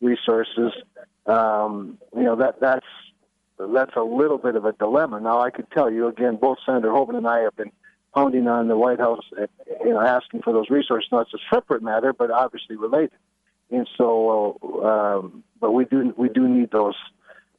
resources, 0.00 0.72
um, 1.26 1.98
you 2.14 2.22
know 2.22 2.36
that 2.36 2.60
that's 2.60 2.86
that's 3.58 3.96
a 3.96 4.02
little 4.02 4.38
bit 4.38 4.56
of 4.56 4.64
a 4.64 4.72
dilemma. 4.72 5.20
Now, 5.20 5.40
I 5.40 5.50
could 5.50 5.70
tell 5.70 5.90
you 5.90 6.08
again, 6.08 6.36
both 6.36 6.58
Senator 6.66 6.90
Hoeven 6.90 7.16
and 7.16 7.26
I 7.26 7.40
have 7.40 7.56
been 7.56 7.72
pounding 8.14 8.48
on 8.48 8.68
the 8.68 8.76
White 8.76 8.98
House, 8.98 9.24
uh, 9.40 9.46
you 9.84 9.90
know, 9.90 10.00
asking 10.00 10.42
for 10.42 10.52
those 10.52 10.70
resources. 10.70 11.08
Now, 11.10 11.20
it's 11.20 11.34
a 11.34 11.54
separate 11.54 11.82
matter, 11.82 12.12
but 12.12 12.30
obviously 12.30 12.76
related. 12.76 13.18
And 13.70 13.88
so, 13.96 14.58
um, 14.84 15.42
but 15.60 15.72
we 15.72 15.84
do 15.84 16.14
we 16.16 16.28
do 16.28 16.48
need 16.48 16.70
those 16.70 16.94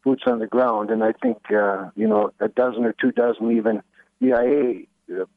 boots 0.04 0.24
on 0.26 0.39
the 0.39 0.48
ground. 0.48 0.89
And 0.89 1.04
I 1.04 1.12
think, 1.12 1.38
uh, 1.52 1.89
you 1.96 2.08
know, 2.08 2.32
a 2.39 2.48
dozen 2.48 2.86
or 2.86 2.93
two 2.93 3.12
dozen 3.12 3.52
even 3.52 3.82
BIA 4.22 4.86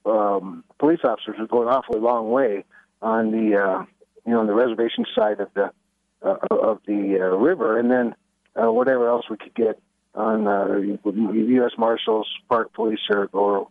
um, 0.05 0.65
police 0.79 1.01
officers 1.05 1.37
would 1.39 1.49
go 1.49 1.63
an 1.63 1.69
awfully 1.69 2.01
long 2.01 2.31
way 2.31 2.65
on 3.03 3.31
the, 3.31 3.57
uh, 3.57 3.85
you 4.27 4.33
know, 4.33 4.41
on 4.41 4.47
the 4.47 4.55
reservation 4.55 5.05
side 5.15 5.41
of 5.41 5.49
the 5.55 5.71
uh, 6.23 6.37
of 6.51 6.81
the 6.87 7.19
uh, 7.21 7.37
river, 7.37 7.79
and 7.79 7.91
then 7.91 8.15
uh, 8.55 8.71
whatever 8.71 9.09
else 9.09 9.25
we 9.31 9.37
could 9.37 9.55
get 9.55 9.81
on 10.15 10.47
uh, 10.47 10.77
U.S. 11.07 11.73
Marshals, 11.79 12.29
Park 12.49 12.73
Police, 12.75 13.01
or, 13.09 13.29
or 13.33 13.69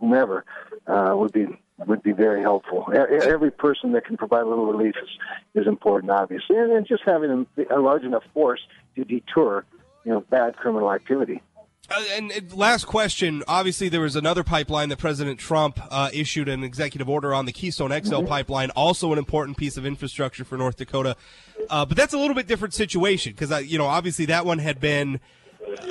whomever 0.00 0.44
uh, 0.86 1.12
would 1.14 1.32
be 1.32 1.46
would 1.86 2.02
be 2.02 2.12
very 2.12 2.40
helpful. 2.40 2.88
Every 2.92 3.50
person 3.50 3.92
that 3.92 4.06
can 4.06 4.16
provide 4.16 4.42
a 4.42 4.46
little 4.46 4.66
relief 4.66 4.94
is, 5.02 5.62
is 5.62 5.66
important, 5.66 6.10
obviously, 6.12 6.56
and 6.56 6.70
then 6.70 6.84
just 6.84 7.02
having 7.04 7.46
a, 7.56 7.76
a 7.76 7.80
large 7.80 8.04
enough 8.04 8.22
force 8.32 8.60
to 8.96 9.04
deter 9.04 9.64
you 10.04 10.12
know 10.12 10.20
bad 10.20 10.56
criminal 10.56 10.92
activity. 10.92 11.42
Uh, 11.90 12.02
and, 12.12 12.52
last 12.52 12.86
question. 12.86 13.42
Obviously, 13.46 13.88
there 13.88 14.00
was 14.00 14.16
another 14.16 14.42
pipeline 14.42 14.88
that 14.88 14.98
President 14.98 15.38
Trump 15.38 15.78
uh, 15.90 16.08
issued 16.12 16.48
an 16.48 16.64
executive 16.64 17.08
order 17.08 17.34
on 17.34 17.44
the 17.44 17.52
Keystone 17.52 17.90
XL 17.90 17.96
mm-hmm. 17.96 18.26
pipeline, 18.26 18.70
also 18.70 19.12
an 19.12 19.18
important 19.18 19.56
piece 19.56 19.76
of 19.76 19.84
infrastructure 19.84 20.44
for 20.44 20.56
North 20.56 20.76
Dakota. 20.76 21.16
Uh, 21.68 21.84
but 21.84 21.96
that's 21.96 22.14
a 22.14 22.18
little 22.18 22.34
bit 22.34 22.46
different 22.46 22.72
situation 22.72 23.32
because, 23.32 23.52
uh, 23.52 23.58
you 23.58 23.76
know, 23.76 23.86
obviously 23.86 24.24
that 24.26 24.46
one 24.46 24.58
had 24.58 24.80
been, 24.80 25.20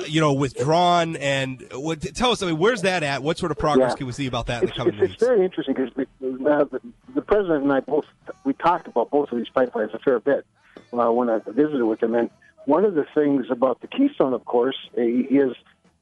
you 0.06 0.20
know, 0.20 0.32
withdrawn. 0.32 1.14
And 1.16 1.64
what, 1.72 2.00
tell 2.00 2.32
us, 2.32 2.42
I 2.42 2.46
mean, 2.46 2.58
where's 2.58 2.82
that 2.82 3.04
at? 3.04 3.22
What 3.22 3.38
sort 3.38 3.52
of 3.52 3.58
progress 3.58 3.92
yeah. 3.92 3.96
can 3.96 4.06
we 4.06 4.12
see 4.12 4.26
about 4.26 4.46
that 4.46 4.62
in 4.62 4.70
the 4.70 4.74
coming 4.74 4.94
it's, 4.94 5.00
weeks? 5.00 5.14
It's 5.14 5.24
very 5.24 5.44
interesting 5.44 5.74
because 5.74 5.92
uh, 5.96 6.64
the, 6.64 6.80
the, 7.14 7.22
president 7.22 7.62
and 7.62 7.72
I 7.72 7.80
both 7.80 8.06
we 8.44 8.52
talked 8.54 8.88
about 8.88 9.10
both 9.10 9.30
of 9.30 9.38
these 9.38 9.48
pipelines 9.54 9.94
a 9.94 9.98
fair 10.00 10.18
bit 10.18 10.44
when 10.90 11.28
I 11.28 11.38
visited 11.48 11.84
with 11.84 12.02
him, 12.02 12.14
and 12.14 12.30
one 12.66 12.84
of 12.84 12.94
the 12.94 13.04
things 13.14 13.46
about 13.50 13.80
the 13.80 13.88
Keystone, 13.88 14.32
of 14.32 14.44
course, 14.44 14.76
is 14.96 15.52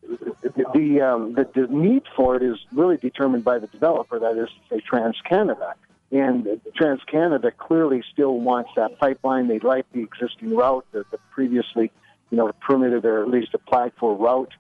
the 0.03 0.65
the, 0.75 1.01
um, 1.01 1.35
the 1.35 1.49
the 1.55 1.67
need 1.69 2.03
for 2.17 2.37
it 2.37 2.43
is 2.43 2.59
really 2.73 2.97
determined 2.97 3.45
by 3.45 3.59
the 3.59 3.67
developer. 3.67 4.19
That 4.19 4.37
is, 4.37 4.49
say, 4.71 4.81
Trans 4.81 5.21
Canada. 5.29 5.75
And 6.11 6.61
Trans 6.77 7.01
Canada 7.05 7.51
clearly 7.51 8.05
still 8.12 8.38
wants 8.38 8.71
that 8.77 8.99
pipeline. 8.99 9.49
They 9.49 9.59
like 9.61 9.87
the 9.93 10.01
existing 10.03 10.55
route, 10.55 10.85
the, 10.93 11.07
the 11.11 11.19
previously, 11.31 11.91
you 12.31 12.37
know, 12.37 12.53
permitted 12.61 13.07
or 13.07 13.23
at 13.23 13.31
least 13.31 13.55
applied 13.55 13.93
for 13.99 14.15
route. 14.15 14.53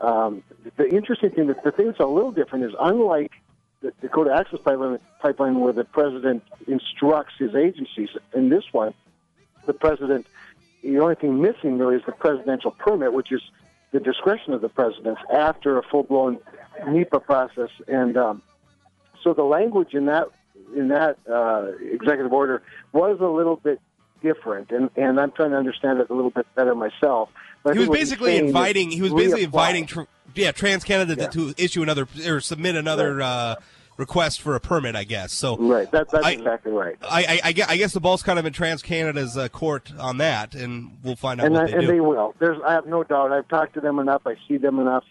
Um, 0.00 0.42
the 0.76 0.86
interesting 0.86 1.30
thing, 1.30 1.46
the 1.46 1.72
thing 1.72 1.86
that's 1.86 1.98
a 2.00 2.06
little 2.06 2.30
different 2.30 2.66
is 2.66 2.72
unlike 2.78 3.32
the 3.80 3.92
Dakota 4.02 4.34
Access 4.34 4.60
Pipeline, 4.62 4.98
pipeline 5.20 5.60
where 5.60 5.72
the 5.72 5.84
president 5.84 6.42
instructs 6.66 7.34
his 7.38 7.54
agencies, 7.54 8.10
in 8.34 8.50
this 8.50 8.64
one, 8.72 8.92
the 9.66 9.72
president, 9.72 10.26
the 10.82 10.98
only 10.98 11.14
thing 11.14 11.40
missing 11.40 11.78
really 11.78 11.96
is 11.96 12.02
the 12.04 12.12
presidential 12.12 12.72
permit, 12.72 13.14
which 13.14 13.32
is 13.32 13.40
the 13.92 14.00
discretion 14.00 14.52
of 14.52 14.60
the 14.60 14.68
president 14.68 15.18
after 15.32 15.78
a 15.78 15.82
full-blown 15.82 16.38
NEPA 16.86 17.20
process. 17.20 17.70
And 17.86 18.16
um, 18.16 18.42
so 19.22 19.32
the 19.32 19.42
language 19.42 19.94
in 19.94 20.06
that 20.06 20.28
in 20.76 20.88
that 20.88 21.16
uh, 21.30 21.68
executive 21.92 22.32
order 22.32 22.62
was 22.92 23.18
a 23.20 23.26
little 23.26 23.56
bit 23.56 23.80
different, 24.22 24.70
and, 24.70 24.90
and 24.96 25.18
I'm 25.18 25.30
trying 25.32 25.50
to 25.50 25.56
understand 25.56 26.00
it 26.00 26.10
a 26.10 26.14
little 26.14 26.30
bit 26.30 26.46
better 26.54 26.74
myself. 26.74 27.30
But 27.62 27.74
he 27.74 27.80
was 27.80 27.88
basically 27.88 28.36
inviting. 28.36 28.90
He 28.90 29.02
was 29.02 29.12
basically 29.12 29.44
inviting. 29.44 29.86
Tr- 29.86 30.02
yeah, 30.34 30.52
Trans 30.52 30.84
Canada 30.84 31.14
yeah. 31.18 31.28
to, 31.28 31.54
to, 31.54 31.62
issue 31.62 31.82
another 31.82 32.06
or 32.26 32.40
submit 32.40 32.76
another 32.76 33.16
right. 33.16 33.26
uh, 33.26 33.56
request 33.98 34.40
for 34.40 34.54
a 34.54 34.60
permit. 34.60 34.96
I 34.96 35.04
guess 35.04 35.34
so. 35.34 35.58
Right. 35.58 35.90
That, 35.90 36.08
that's 36.08 36.24
I, 36.24 36.30
exactly 36.30 36.72
right. 36.72 36.96
I, 37.02 37.40
I, 37.44 37.54
I, 37.68 37.76
guess 37.76 37.92
the 37.92 38.00
ball's 38.00 38.22
kind 38.22 38.38
of 38.38 38.46
in 38.46 38.54
Trans 38.54 38.80
Canada's 38.80 39.36
uh, 39.36 39.48
court 39.48 39.92
on 39.98 40.16
that, 40.18 40.54
and 40.54 40.96
we'll 41.02 41.16
find 41.16 41.40
out. 41.40 41.48
And, 41.48 41.58
I, 41.58 41.66
they, 41.66 41.72
and 41.74 41.88
they 41.88 42.00
will. 42.00 42.34
There's. 42.38 42.58
I 42.66 42.72
have 42.72 42.86
no 42.86 43.04
doubt. 43.04 43.32
I've 43.32 43.48
talked 43.48 43.74
to 43.74 43.80
them 43.80 43.98
enough. 43.98 44.22
I 44.24 44.36
see 44.48 44.56
them 44.56 44.78
enough. 44.78 45.04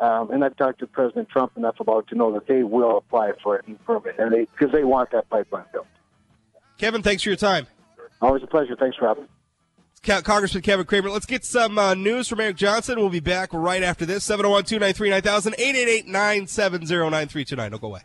Um, 0.00 0.32
and 0.32 0.44
I've 0.44 0.56
talked 0.56 0.80
to 0.80 0.86
President 0.88 1.28
Trump 1.28 1.56
enough 1.56 1.78
about 1.78 2.08
to 2.08 2.16
know 2.16 2.32
that 2.32 2.48
they 2.48 2.64
will 2.64 2.98
apply 2.98 3.32
for 3.42 3.56
a 3.56 3.62
permit, 3.86 4.18
and 4.18 4.32
they 4.32 4.46
because 4.46 4.72
they 4.72 4.84
want 4.84 5.12
that 5.12 5.30
pipeline 5.30 5.64
built. 5.72 5.86
Kevin, 6.76 7.02
thanks 7.02 7.22
for 7.22 7.28
your 7.28 7.36
time. 7.36 7.68
Always 8.20 8.42
a 8.42 8.48
pleasure. 8.48 8.74
Thanks, 8.76 8.96
Robin. 9.00 9.28
Congressman 10.02 10.62
Kevin 10.62 10.84
Cramer. 10.84 11.10
Let's 11.10 11.26
get 11.26 11.44
some 11.44 11.78
uh, 11.78 11.94
news 11.94 12.26
from 12.26 12.40
Eric 12.40 12.56
Johnson. 12.56 12.98
We'll 12.98 13.08
be 13.08 13.20
back 13.20 13.50
right 13.52 13.84
after 13.84 14.04
this. 14.04 14.24
701 14.24 14.64
293 14.64 15.10
9000 15.10 15.54
888 15.54 16.06
970 16.06 16.86
9329. 16.86 17.70
Don't 17.70 17.80
go 17.80 17.86
away. 17.86 18.00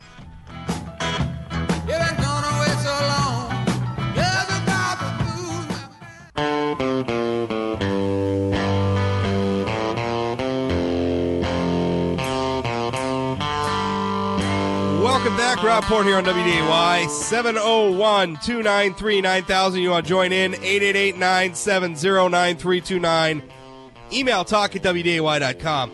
Back. 15.55 15.63
Rob 15.63 15.83
Port 15.85 16.05
here 16.05 16.17
on 16.17 16.25
WDAY. 16.25 17.09
701 17.09 18.37
293 18.43 19.21
9000. 19.21 19.81
You 19.81 19.89
want 19.91 20.05
to 20.05 20.09
join 20.09 20.33
in? 20.33 20.55
888 20.55 21.17
970 21.17 22.29
9329. 22.29 23.43
Email 24.11 24.43
talk 24.43 24.75
at 24.75 24.83
WDAY.com. 24.83 25.91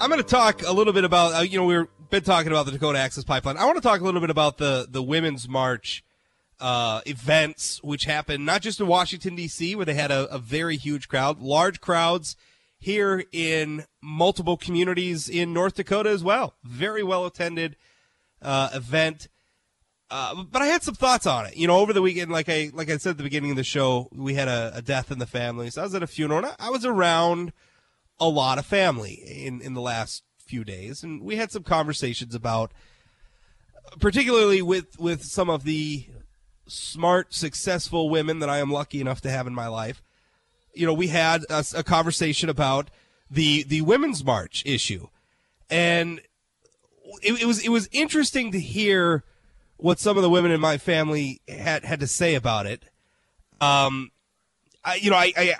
I'm 0.00 0.08
going 0.08 0.22
to 0.22 0.28
talk 0.28 0.62
a 0.62 0.72
little 0.72 0.92
bit 0.92 1.04
about, 1.04 1.34
uh, 1.34 1.40
you 1.40 1.58
know, 1.58 1.64
we've 1.64 1.86
been 2.08 2.22
talking 2.22 2.50
about 2.50 2.66
the 2.66 2.72
Dakota 2.72 2.98
Access 2.98 3.24
Pipeline. 3.24 3.56
I 3.56 3.64
want 3.64 3.76
to 3.76 3.82
talk 3.82 4.00
a 4.00 4.04
little 4.04 4.20
bit 4.20 4.30
about 4.30 4.58
the, 4.58 4.86
the 4.88 5.02
Women's 5.02 5.48
March 5.48 6.02
uh, 6.58 7.00
events, 7.06 7.82
which 7.82 8.04
happened 8.04 8.46
not 8.46 8.62
just 8.62 8.80
in 8.80 8.86
Washington, 8.86 9.34
D.C., 9.34 9.74
where 9.76 9.86
they 9.86 9.94
had 9.94 10.10
a, 10.10 10.26
a 10.34 10.38
very 10.38 10.76
huge 10.76 11.08
crowd, 11.08 11.40
large 11.40 11.80
crowds 11.80 12.36
here 12.80 13.22
in 13.30 13.84
multiple 14.02 14.56
communities 14.56 15.28
in 15.28 15.52
North 15.52 15.74
Dakota 15.74 16.10
as 16.10 16.24
well. 16.24 16.54
Very 16.64 17.02
well 17.02 17.26
attended 17.26 17.76
uh, 18.42 18.70
event. 18.74 19.28
Uh, 20.10 20.42
but 20.50 20.62
I 20.62 20.66
had 20.66 20.82
some 20.82 20.94
thoughts 20.94 21.26
on 21.26 21.46
it. 21.46 21.56
You 21.56 21.68
know, 21.68 21.76
over 21.76 21.92
the 21.92 22.02
weekend, 22.02 22.32
like 22.32 22.48
I 22.48 22.70
like 22.74 22.90
I 22.90 22.96
said 22.96 23.10
at 23.10 23.16
the 23.18 23.22
beginning 23.22 23.50
of 23.50 23.56
the 23.56 23.62
show, 23.62 24.08
we 24.12 24.34
had 24.34 24.48
a, 24.48 24.72
a 24.74 24.82
death 24.82 25.12
in 25.12 25.18
the 25.18 25.26
family. 25.26 25.70
So 25.70 25.82
I 25.82 25.84
was 25.84 25.94
at 25.94 26.02
a 26.02 26.08
funeral, 26.08 26.44
and 26.44 26.56
I 26.58 26.70
was 26.70 26.84
around 26.84 27.52
a 28.18 28.28
lot 28.28 28.58
of 28.58 28.66
family 28.66 29.12
in 29.12 29.60
in 29.60 29.74
the 29.74 29.80
last 29.80 30.24
few 30.38 30.64
days, 30.64 31.04
and 31.04 31.22
we 31.22 31.36
had 31.36 31.52
some 31.52 31.62
conversations 31.62 32.34
about, 32.34 32.72
particularly 34.00 34.62
with 34.62 34.98
with 34.98 35.22
some 35.22 35.48
of 35.48 35.62
the 35.62 36.06
smart, 36.66 37.34
successful 37.34 38.08
women 38.08 38.38
that 38.40 38.48
I 38.48 38.58
am 38.58 38.72
lucky 38.72 39.00
enough 39.00 39.20
to 39.22 39.30
have 39.30 39.46
in 39.46 39.54
my 39.54 39.68
life 39.68 40.02
you 40.74 40.86
know, 40.86 40.94
we 40.94 41.08
had 41.08 41.44
a, 41.50 41.64
a 41.76 41.82
conversation 41.82 42.48
about 42.48 42.90
the 43.30 43.62
the 43.64 43.82
women's 43.82 44.24
march 44.24 44.62
issue, 44.66 45.08
and 45.68 46.20
it, 47.22 47.42
it, 47.42 47.46
was 47.46 47.64
it 47.64 47.70
was 47.70 47.88
interesting 47.92 48.52
to 48.52 48.60
hear 48.60 49.24
what 49.76 49.98
some 49.98 50.16
of 50.16 50.22
the 50.22 50.30
women 50.30 50.50
in 50.50 50.60
my 50.60 50.78
family 50.78 51.40
had 51.48 51.84
had 51.84 52.00
to 52.00 52.06
say 52.06 52.34
about 52.34 52.66
it. 52.66 52.84
Um, 53.60 54.10
I, 54.84 54.96
you 54.96 55.10
know, 55.10 55.16
I, 55.16 55.32
I 55.36 55.54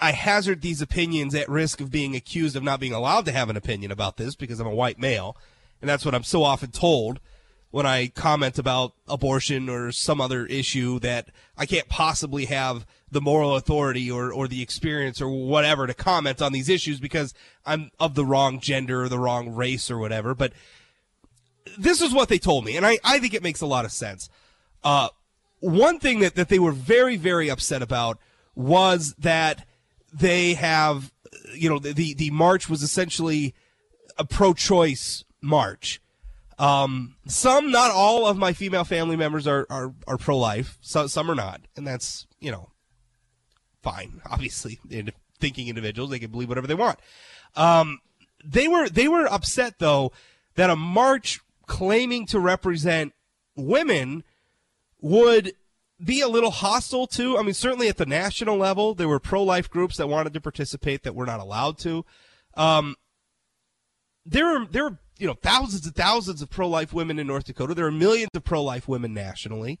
I 0.00 0.12
hazard 0.12 0.62
these 0.62 0.82
opinions 0.82 1.34
at 1.34 1.48
risk 1.48 1.80
of 1.80 1.90
being 1.90 2.14
accused 2.14 2.56
of 2.56 2.62
not 2.62 2.80
being 2.80 2.92
allowed 2.92 3.24
to 3.26 3.32
have 3.32 3.50
an 3.50 3.56
opinion 3.56 3.90
about 3.90 4.16
this 4.16 4.34
because 4.34 4.60
I'm 4.60 4.66
a 4.66 4.74
white 4.74 4.98
male, 4.98 5.36
and 5.80 5.88
that's 5.88 6.04
what 6.04 6.14
I'm 6.14 6.24
so 6.24 6.42
often 6.42 6.70
told 6.70 7.20
when 7.76 7.84
I 7.84 8.06
comment 8.06 8.58
about 8.58 8.94
abortion 9.06 9.68
or 9.68 9.92
some 9.92 10.18
other 10.18 10.46
issue 10.46 10.98
that 11.00 11.28
I 11.58 11.66
can't 11.66 11.86
possibly 11.90 12.46
have 12.46 12.86
the 13.10 13.20
moral 13.20 13.54
authority 13.54 14.10
or, 14.10 14.32
or 14.32 14.48
the 14.48 14.62
experience 14.62 15.20
or 15.20 15.28
whatever 15.28 15.86
to 15.86 15.92
comment 15.92 16.40
on 16.40 16.54
these 16.54 16.70
issues 16.70 17.00
because 17.00 17.34
I'm 17.66 17.90
of 18.00 18.14
the 18.14 18.24
wrong 18.24 18.60
gender 18.60 19.02
or 19.02 19.10
the 19.10 19.18
wrong 19.18 19.54
race 19.54 19.90
or 19.90 19.98
whatever. 19.98 20.34
But 20.34 20.54
this 21.76 22.00
is 22.00 22.14
what 22.14 22.30
they 22.30 22.38
told 22.38 22.64
me, 22.64 22.78
and 22.78 22.86
I, 22.86 22.96
I 23.04 23.18
think 23.18 23.34
it 23.34 23.42
makes 23.42 23.60
a 23.60 23.66
lot 23.66 23.84
of 23.84 23.92
sense. 23.92 24.30
Uh, 24.82 25.10
one 25.60 25.98
thing 25.98 26.20
that, 26.20 26.34
that 26.36 26.48
they 26.48 26.58
were 26.58 26.72
very, 26.72 27.18
very 27.18 27.50
upset 27.50 27.82
about 27.82 28.16
was 28.54 29.14
that 29.18 29.66
they 30.14 30.54
have, 30.54 31.12
you 31.52 31.68
know, 31.68 31.78
the, 31.78 32.14
the 32.14 32.30
march 32.30 32.70
was 32.70 32.82
essentially 32.82 33.54
a 34.16 34.24
pro 34.24 34.54
choice 34.54 35.24
march. 35.42 36.00
Um, 36.58 37.16
some, 37.26 37.70
not 37.70 37.90
all 37.90 38.26
of 38.26 38.38
my 38.38 38.52
female 38.52 38.84
family 38.84 39.16
members 39.16 39.46
are, 39.46 39.66
are, 39.68 39.92
are 40.06 40.16
pro 40.16 40.38
life. 40.38 40.78
So, 40.80 41.06
some 41.06 41.30
are 41.30 41.34
not. 41.34 41.60
And 41.76 41.86
that's, 41.86 42.26
you 42.40 42.50
know, 42.50 42.70
fine. 43.82 44.20
Obviously, 44.30 44.78
thinking 45.38 45.68
individuals, 45.68 46.10
they 46.10 46.18
can 46.18 46.30
believe 46.30 46.48
whatever 46.48 46.66
they 46.66 46.74
want. 46.74 46.98
Um, 47.54 48.00
they 48.44 48.68
were 48.68 48.88
they 48.88 49.08
were 49.08 49.26
upset 49.26 49.78
though 49.78 50.12
that 50.54 50.70
a 50.70 50.76
march 50.76 51.40
claiming 51.66 52.26
to 52.26 52.38
represent 52.38 53.12
women 53.56 54.22
would 55.00 55.52
be 56.02 56.20
a 56.20 56.28
little 56.28 56.50
hostile 56.50 57.06
to. 57.06 57.38
I 57.38 57.42
mean, 57.42 57.54
certainly 57.54 57.88
at 57.88 57.96
the 57.96 58.06
national 58.06 58.56
level, 58.56 58.94
there 58.94 59.08
were 59.08 59.18
pro 59.18 59.42
life 59.42 59.70
groups 59.70 59.96
that 59.96 60.08
wanted 60.08 60.34
to 60.34 60.40
participate 60.40 61.02
that 61.02 61.14
were 61.14 61.26
not 61.26 61.40
allowed 61.40 61.78
to. 61.78 62.04
Um, 62.54 62.96
there 64.24 64.46
are 64.46 64.66
there 64.66 64.86
are 64.86 64.98
you 65.18 65.26
know 65.26 65.34
thousands 65.34 65.86
and 65.86 65.94
thousands 65.94 66.42
of 66.42 66.50
pro 66.50 66.68
life 66.68 66.92
women 66.92 67.18
in 67.18 67.26
North 67.26 67.44
Dakota. 67.44 67.74
There 67.74 67.86
are 67.86 67.92
millions 67.92 68.30
of 68.34 68.44
pro 68.44 68.62
life 68.62 68.88
women 68.88 69.14
nationally 69.14 69.78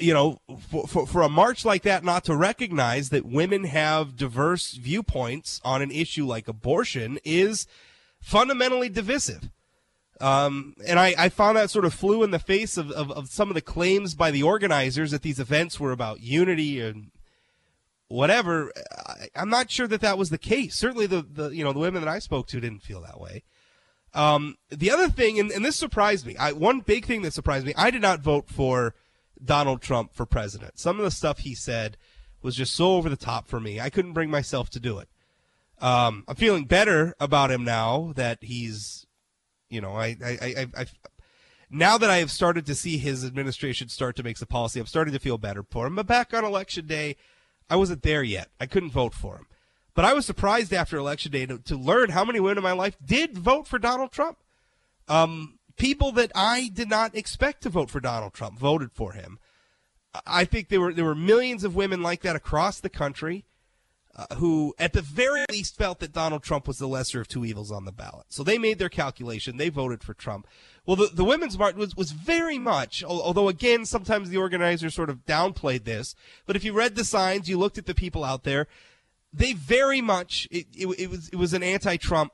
you 0.00 0.14
know, 0.14 0.40
for, 0.70 0.86
for, 0.86 1.06
for, 1.06 1.22
a 1.22 1.28
march 1.28 1.64
like 1.64 1.82
that 1.82 2.02
not 2.04 2.24
to 2.24 2.34
recognize 2.34 3.10
that 3.10 3.26
women 3.26 3.64
have 3.64 4.16
diverse 4.16 4.72
viewpoints 4.72 5.60
on 5.64 5.82
an 5.82 5.90
issue 5.90 6.26
like 6.26 6.48
abortion 6.48 7.18
is 7.24 7.66
fundamentally 8.20 8.88
divisive. 8.88 9.50
Um, 10.20 10.74
and 10.86 10.98
I, 10.98 11.14
I, 11.16 11.28
found 11.30 11.56
that 11.56 11.70
sort 11.70 11.86
of 11.86 11.94
flew 11.94 12.22
in 12.22 12.30
the 12.30 12.38
face 12.38 12.76
of, 12.76 12.90
of, 12.90 13.10
of, 13.10 13.28
some 13.28 13.48
of 13.48 13.54
the 13.54 13.62
claims 13.62 14.14
by 14.14 14.30
the 14.30 14.42
organizers 14.42 15.12
that 15.12 15.22
these 15.22 15.40
events 15.40 15.80
were 15.80 15.92
about 15.92 16.20
unity 16.20 16.78
and 16.78 17.10
whatever. 18.08 18.70
I, 19.06 19.28
am 19.34 19.48
not 19.48 19.70
sure 19.70 19.86
that 19.86 20.02
that 20.02 20.18
was 20.18 20.28
the 20.28 20.36
case. 20.36 20.74
Certainly, 20.74 21.06
the, 21.06 21.22
the 21.22 21.48
you 21.48 21.64
know 21.64 21.72
the 21.72 21.78
women 21.78 22.02
that 22.02 22.10
I 22.10 22.18
spoke 22.18 22.48
to 22.48 22.60
didn't 22.60 22.82
feel 22.82 23.00
that 23.00 23.18
way. 23.18 23.44
Um, 24.12 24.56
the 24.70 24.90
other 24.90 25.08
thing, 25.08 25.38
and, 25.38 25.50
and 25.50 25.64
this 25.64 25.76
surprised 25.76 26.26
me. 26.26 26.36
I, 26.36 26.52
one 26.52 26.80
big 26.80 27.04
thing 27.04 27.22
that 27.22 27.32
surprised 27.32 27.66
me. 27.66 27.74
I 27.76 27.90
did 27.90 28.02
not 28.02 28.20
vote 28.20 28.48
for 28.48 28.94
Donald 29.42 29.82
Trump 29.82 30.14
for 30.14 30.26
president. 30.26 30.78
Some 30.78 30.98
of 30.98 31.04
the 31.04 31.10
stuff 31.10 31.38
he 31.38 31.54
said 31.54 31.96
was 32.42 32.56
just 32.56 32.74
so 32.74 32.94
over 32.94 33.08
the 33.08 33.16
top 33.16 33.48
for 33.48 33.60
me. 33.60 33.80
I 33.80 33.90
couldn't 33.90 34.12
bring 34.12 34.30
myself 34.30 34.70
to 34.70 34.80
do 34.80 34.98
it. 34.98 35.08
Um, 35.80 36.24
I'm 36.28 36.36
feeling 36.36 36.64
better 36.64 37.14
about 37.20 37.50
him 37.50 37.64
now 37.64 38.12
that 38.16 38.38
he's, 38.42 39.06
you 39.68 39.80
know, 39.80 39.92
I, 39.92 40.16
I, 40.22 40.38
I, 40.42 40.66
I, 40.76 40.86
now 41.70 41.96
that 41.96 42.10
I 42.10 42.18
have 42.18 42.30
started 42.30 42.66
to 42.66 42.74
see 42.74 42.98
his 42.98 43.24
administration 43.24 43.88
start 43.88 44.16
to 44.16 44.22
make 44.22 44.36
some 44.36 44.48
policy, 44.48 44.80
I'm 44.80 44.86
starting 44.86 45.14
to 45.14 45.20
feel 45.20 45.38
better 45.38 45.62
for 45.62 45.86
him. 45.86 45.94
But 45.94 46.06
back 46.06 46.34
on 46.34 46.44
election 46.44 46.86
day, 46.86 47.16
I 47.70 47.76
wasn't 47.76 48.02
there 48.02 48.22
yet. 48.22 48.48
I 48.60 48.66
couldn't 48.66 48.90
vote 48.90 49.14
for 49.14 49.36
him. 49.36 49.46
But 49.94 50.04
I 50.04 50.14
was 50.14 50.24
surprised 50.26 50.72
after 50.72 50.96
election 50.96 51.32
day 51.32 51.46
to, 51.46 51.58
to 51.58 51.76
learn 51.76 52.10
how 52.10 52.24
many 52.24 52.40
women 52.40 52.58
in 52.58 52.64
my 52.64 52.72
life 52.72 52.96
did 53.04 53.36
vote 53.36 53.66
for 53.66 53.78
Donald 53.78 54.12
Trump. 54.12 54.38
Um, 55.08 55.58
people 55.76 56.12
that 56.12 56.30
I 56.34 56.70
did 56.72 56.88
not 56.88 57.14
expect 57.14 57.62
to 57.62 57.70
vote 57.70 57.90
for 57.90 58.00
Donald 58.00 58.32
Trump 58.32 58.58
voted 58.58 58.92
for 58.92 59.12
him. 59.12 59.38
I 60.26 60.44
think 60.44 60.68
there 60.68 60.80
were 60.80 60.92
there 60.92 61.04
were 61.04 61.14
millions 61.14 61.64
of 61.64 61.74
women 61.74 62.02
like 62.02 62.22
that 62.22 62.36
across 62.36 62.80
the 62.80 62.90
country. 62.90 63.44
uh, 64.16 64.34
who, 64.36 64.74
at 64.78 64.92
the 64.92 65.02
very 65.02 65.44
least, 65.50 65.76
felt 65.76 66.00
that 66.00 66.12
Donald 66.12 66.42
Trump 66.42 66.66
was 66.66 66.78
the 66.78 66.88
lesser 66.88 67.20
of 67.20 67.28
two 67.28 67.44
evils 67.44 67.70
on 67.70 67.84
the 67.84 67.92
ballot. 67.92 68.26
So 68.28 68.42
they 68.42 68.58
made 68.58 68.78
their 68.78 68.88
calculation. 68.88 69.56
They 69.56 69.68
voted 69.68 70.02
for 70.02 70.14
Trump. 70.14 70.46
Well, 70.84 70.96
the, 70.96 71.10
the 71.12 71.24
women's 71.24 71.56
march 71.56 71.76
was, 71.76 71.94
was 71.96 72.10
very 72.10 72.58
much, 72.58 73.04
although 73.04 73.48
again, 73.48 73.86
sometimes 73.86 74.28
the 74.28 74.36
organizers 74.36 74.94
sort 74.94 75.10
of 75.10 75.24
downplayed 75.26 75.84
this, 75.84 76.14
but 76.44 76.56
if 76.56 76.64
you 76.64 76.72
read 76.72 76.96
the 76.96 77.04
signs, 77.04 77.48
you 77.48 77.58
looked 77.58 77.78
at 77.78 77.86
the 77.86 77.94
people 77.94 78.24
out 78.24 78.42
there, 78.42 78.66
they 79.32 79.52
very 79.52 80.00
much, 80.00 80.48
it, 80.50 80.66
it, 80.74 80.86
it 80.98 81.10
was, 81.10 81.28
it 81.28 81.36
was 81.36 81.52
an 81.52 81.62
anti-Trump 81.62 82.32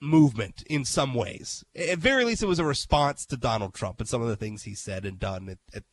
movement 0.00 0.62
in 0.68 0.84
some 0.84 1.14
ways. 1.14 1.64
At 1.74 1.98
very 1.98 2.24
least, 2.24 2.42
it 2.42 2.46
was 2.46 2.58
a 2.58 2.64
response 2.64 3.24
to 3.26 3.36
Donald 3.36 3.74
Trump 3.74 4.00
and 4.00 4.08
some 4.08 4.22
of 4.22 4.28
the 4.28 4.36
things 4.36 4.64
he 4.64 4.74
said 4.74 5.04
and 5.04 5.18
done 5.18 5.48
at, 5.48 5.58
at, 5.74 5.84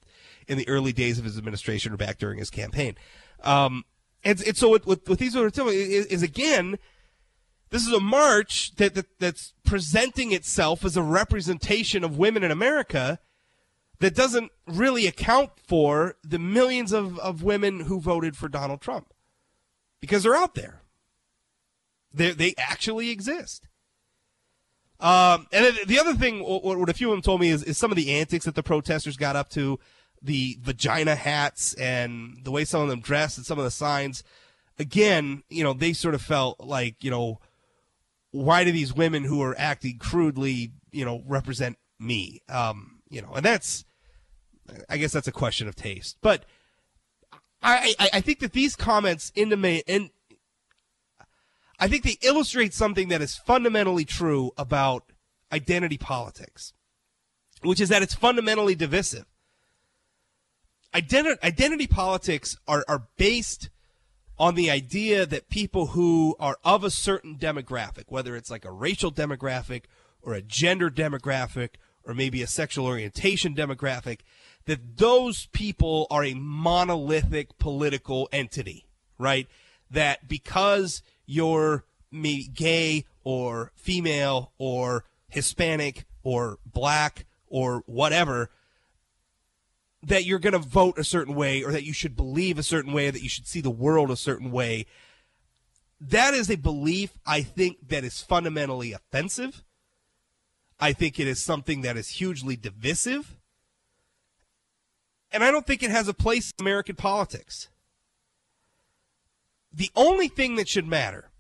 in 0.47 0.57
the 0.57 0.67
early 0.67 0.91
days 0.91 1.19
of 1.19 1.25
his 1.25 1.37
administration 1.37 1.93
or 1.93 1.97
back 1.97 2.17
during 2.17 2.37
his 2.37 2.49
campaign. 2.49 2.95
Um, 3.43 3.83
and, 4.23 4.41
and 4.41 4.57
so 4.57 4.69
what, 4.69 4.85
what, 4.85 5.07
what 5.07 5.19
these 5.19 5.35
are 5.35 5.49
telling 5.49 5.75
is, 5.75 6.05
is 6.07 6.23
again, 6.23 6.77
this 7.69 7.87
is 7.87 7.93
a 7.93 7.99
march 7.99 8.75
that, 8.75 8.93
that 8.93 9.19
that's 9.19 9.53
presenting 9.65 10.31
itself 10.31 10.85
as 10.85 10.95
a 10.95 11.01
representation 11.01 12.03
of 12.03 12.17
women 12.17 12.43
in 12.43 12.51
America 12.51 13.19
that 13.99 14.15
doesn't 14.15 14.51
really 14.67 15.07
account 15.07 15.51
for 15.65 16.15
the 16.23 16.37
millions 16.37 16.91
of, 16.91 17.17
of 17.19 17.41
women 17.41 17.81
who 17.81 17.99
voted 17.99 18.35
for 18.35 18.47
Donald 18.47 18.81
Trump 18.81 19.13
because 20.03 20.23
they're 20.23 20.35
out 20.35 20.53
there. 20.53 20.81
They 22.13 22.31
they 22.31 22.53
actually 22.57 23.09
exist. 23.09 23.69
Um, 24.99 25.47
and 25.53 25.77
the 25.87 25.97
other 25.97 26.13
thing, 26.13 26.43
what, 26.43 26.77
what 26.77 26.89
a 26.89 26.93
few 26.93 27.07
of 27.07 27.13
them 27.13 27.21
told 27.21 27.39
me 27.39 27.47
is, 27.47 27.63
is 27.63 27.77
some 27.77 27.89
of 27.89 27.95
the 27.95 28.11
antics 28.11 28.43
that 28.43 28.55
the 28.55 28.63
protesters 28.63 29.15
got 29.15 29.37
up 29.37 29.47
to 29.51 29.79
the 30.21 30.57
vagina 30.59 31.15
hats 31.15 31.73
and 31.75 32.39
the 32.43 32.51
way 32.51 32.65
some 32.65 32.81
of 32.81 32.89
them 32.89 32.99
dressed 32.99 33.37
and 33.37 33.45
some 33.45 33.57
of 33.57 33.63
the 33.63 33.71
signs, 33.71 34.25
again, 34.77 35.43
you 35.49 35.63
know, 35.63 35.71
they 35.71 35.93
sort 35.93 36.15
of 36.15 36.21
felt 36.21 36.59
like, 36.59 37.01
you 37.01 37.09
know, 37.09 37.39
why 38.31 38.65
do 38.65 38.73
these 38.73 38.93
women 38.93 39.23
who 39.23 39.41
are 39.41 39.55
acting 39.57 39.99
crudely, 39.99 40.73
you 40.91 41.05
know, 41.05 41.23
represent 41.25 41.77
me? 41.97 42.41
Um, 42.49 42.99
you 43.09 43.21
know, 43.21 43.31
and 43.35 43.45
that's, 43.45 43.85
I 44.89 44.97
guess 44.97 45.13
that's 45.13 45.29
a 45.29 45.31
question 45.31 45.69
of 45.69 45.77
taste. 45.77 46.17
But 46.21 46.43
I, 47.63 47.95
I, 47.99 48.09
I 48.15 48.21
think 48.21 48.39
that 48.39 48.51
these 48.51 48.75
comments 48.75 49.31
intimate, 49.35 49.83
and 49.87 50.09
I 51.79 51.87
think 51.87 52.03
they 52.03 52.17
illustrate 52.21 52.73
something 52.73 53.07
that 53.09 53.21
is 53.21 53.37
fundamentally 53.37 54.05
true 54.05 54.51
about 54.57 55.11
identity 55.51 55.97
politics, 55.97 56.73
which 57.61 57.79
is 57.79 57.89
that 57.89 58.03
it's 58.03 58.13
fundamentally 58.13 58.75
divisive. 58.75 59.25
Identity, 60.93 61.39
identity 61.43 61.87
politics 61.87 62.57
are, 62.67 62.83
are 62.87 63.07
based 63.17 63.69
on 64.37 64.55
the 64.55 64.69
idea 64.69 65.25
that 65.25 65.49
people 65.49 65.87
who 65.87 66.35
are 66.39 66.57
of 66.63 66.83
a 66.83 66.89
certain 66.89 67.37
demographic, 67.37 68.05
whether 68.07 68.35
it's 68.35 68.51
like 68.51 68.65
a 68.65 68.71
racial 68.71 69.11
demographic 69.11 69.83
or 70.21 70.33
a 70.33 70.41
gender 70.41 70.89
demographic 70.89 71.69
or 72.03 72.13
maybe 72.13 72.41
a 72.41 72.47
sexual 72.47 72.85
orientation 72.85 73.55
demographic, 73.55 74.19
that 74.65 74.97
those 74.97 75.47
people 75.47 76.07
are 76.09 76.23
a 76.23 76.33
monolithic 76.33 77.57
political 77.57 78.29
entity, 78.31 78.85
right? 79.17 79.47
That 79.91 80.27
because 80.27 81.01
you're 81.25 81.85
gay 82.11 83.05
or 83.23 83.71
female 83.75 84.51
or 84.57 85.05
Hispanic 85.29 86.05
or 86.23 86.59
black 86.65 87.25
or 87.47 87.83
whatever, 87.85 88.49
that 90.01 90.25
you're 90.25 90.39
going 90.39 90.53
to 90.53 90.59
vote 90.59 90.97
a 90.97 91.03
certain 91.03 91.35
way 91.35 91.63
or 91.63 91.71
that 91.71 91.85
you 91.85 91.93
should 91.93 92.15
believe 92.15 92.57
a 92.57 92.63
certain 92.63 92.93
way, 92.93 93.09
that 93.09 93.21
you 93.21 93.29
should 93.29 93.47
see 93.47 93.61
the 93.61 93.69
world 93.69 94.11
a 94.11 94.17
certain 94.17 94.51
way. 94.51 94.85
That 95.99 96.33
is 96.33 96.49
a 96.49 96.55
belief 96.55 97.17
I 97.25 97.41
think 97.41 97.89
that 97.89 98.03
is 98.03 98.21
fundamentally 98.21 98.91
offensive. 98.91 99.63
I 100.79 100.91
think 100.91 101.19
it 101.19 101.27
is 101.27 101.41
something 101.41 101.81
that 101.81 101.95
is 101.95 102.09
hugely 102.09 102.57
divisive. 102.57 103.37
And 105.33 105.43
I 105.43 105.51
don't 105.51 105.65
think 105.65 105.81
it 105.81 105.89
has 105.89 106.07
a 106.07 106.13
place 106.13 106.53
in 106.57 106.63
American 106.63 106.95
politics. 106.95 107.67
The 109.73 109.89
only 109.95 110.27
thing 110.27 110.55
that 110.55 110.69
should 110.69 110.87
matter 110.87 111.31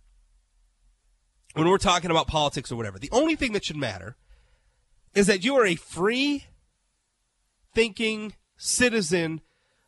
when 1.53 1.69
we're 1.69 1.77
talking 1.77 2.09
about 2.09 2.25
politics 2.25 2.71
or 2.71 2.75
whatever, 2.75 2.97
the 2.97 3.11
only 3.11 3.35
thing 3.35 3.53
that 3.53 3.63
should 3.63 3.77
matter 3.77 4.17
is 5.13 5.27
that 5.27 5.43
you 5.43 5.55
are 5.55 5.65
a 5.65 5.75
free 5.75 6.45
thinking, 7.75 8.33
citizen 8.57 9.41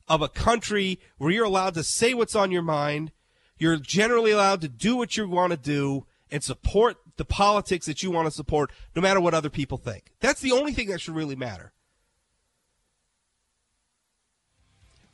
of 0.08 0.22
a 0.22 0.30
country 0.30 1.00
where 1.18 1.32
you're 1.32 1.46
allowed 1.46 1.74
to 1.74 1.84
say 1.84 2.14
what's 2.14 2.36
on 2.36 2.52
your 2.52 2.62
mind. 2.62 3.12
You're 3.58 3.78
generally 3.78 4.32
allowed 4.32 4.62
to 4.62 4.68
do 4.68 4.96
what 4.96 5.18
you 5.18 5.28
want 5.28 5.52
to 5.52 5.58
do 5.58 6.06
and 6.30 6.44
support 6.44 6.98
the 7.18 7.26
politics 7.26 7.86
that 7.88 8.04
you 8.04 8.12
want 8.12 8.28
to 8.28 8.32
support, 8.32 8.72
no 8.96 9.02
matter 9.02 9.20
what 9.20 9.34
other 9.34 9.50
people 9.50 9.78
think. 9.78 10.12
That's 10.20 10.42
the 10.42 10.52
only 10.52 10.74
thing 10.74 10.90
that 10.90 11.02
should 11.02 11.16
really 11.16 11.36
matter. 11.36 11.72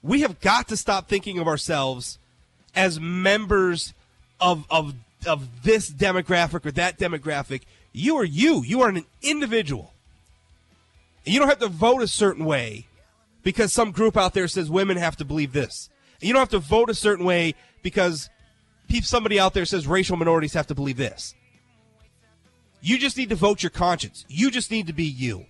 We 0.04 0.22
have 0.22 0.40
got 0.40 0.68
to 0.70 0.78
stop 0.78 1.08
thinking 1.08 1.38
of 1.40 1.48
ourselves 1.48 2.18
as 2.76 3.00
members 3.00 3.94
of, 4.40 4.66
of, 4.70 4.96
of 5.26 5.64
this 5.64 5.90
demographic 5.90 6.66
or 6.66 6.72
that 6.72 6.98
demographic. 6.98 7.62
You 7.94 8.18
are 8.18 8.24
you. 8.24 8.64
You 8.64 8.82
are 8.82 8.90
an 8.90 9.06
individual. 9.22 9.94
You 11.24 11.40
don't 11.40 11.50
have 11.50 11.60
to 11.60 11.68
vote 11.68 12.02
a 12.02 12.08
certain 12.08 12.46
way 12.46 12.88
because 13.44 13.72
some 13.72 13.92
group 13.92 14.18
out 14.18 14.34
there 14.34 14.48
says 14.48 14.70
women 14.70 14.98
have 14.98 15.18
to 15.18 15.26
believe 15.26 15.54
this. 15.54 15.90
You 16.20 16.34
don't 16.34 16.40
have 16.40 16.50
to 16.50 16.60
vote 16.60 16.90
a 16.90 16.96
certain 16.96 17.26
way 17.26 17.56
because 17.84 18.30
somebody 19.02 19.40
out 19.40 19.54
there 19.54 19.66
says 19.66 19.88
racial 19.88 20.18
minorities 20.18 20.54
have 20.54 20.68
to 20.68 20.76
believe 20.76 20.98
this. 20.98 21.36
You 22.82 22.98
just 22.98 23.18
need 23.18 23.30
to 23.30 23.36
vote 23.36 23.62
your 23.62 23.70
conscience. 23.70 24.26
You 24.28 24.50
just 24.50 24.72
need 24.72 24.88
to 24.88 24.94
be 24.94 25.06
you. 25.06 25.46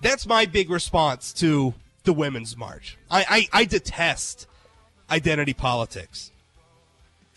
That's 0.00 0.26
my 0.26 0.46
big 0.46 0.70
response 0.70 1.32
to 1.34 1.74
the 2.10 2.14
Women's 2.14 2.56
March. 2.56 2.98
I, 3.08 3.48
I, 3.52 3.60
I 3.60 3.64
detest 3.64 4.48
identity 5.08 5.54
politics. 5.54 6.32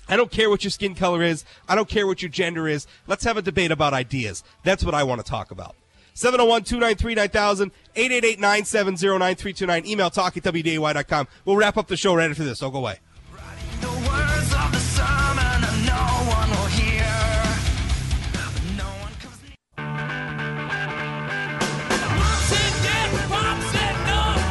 I 0.09 0.17
don't 0.17 0.31
care 0.31 0.49
what 0.49 0.63
your 0.63 0.71
skin 0.71 0.95
color 0.95 1.21
is. 1.21 1.45
I 1.69 1.75
don't 1.75 1.87
care 1.87 2.07
what 2.07 2.23
your 2.23 2.29
gender 2.29 2.67
is. 2.67 2.87
Let's 3.05 3.23
have 3.23 3.37
a 3.37 3.43
debate 3.43 3.69
about 3.69 3.93
ideas. 3.93 4.43
That's 4.63 4.83
what 4.83 4.95
I 4.95 5.03
want 5.03 5.23
to 5.23 5.29
talk 5.29 5.51
about. 5.51 5.75
701 6.15 6.63
293 6.63 7.13
9000, 7.13 7.71
888 7.95 8.39
970 8.39 9.07
9329. 9.19 9.85
Email 9.85 10.09
talk 10.09 10.37
at 10.37 10.41
WDAY.com. 10.41 11.27
We'll 11.45 11.55
wrap 11.55 11.77
up 11.77 11.85
the 11.85 11.95
show 11.95 12.15
right 12.15 12.31
after 12.31 12.43
this. 12.43 12.57
Don't 12.57 12.71
go 12.71 12.79
away. 12.79 12.97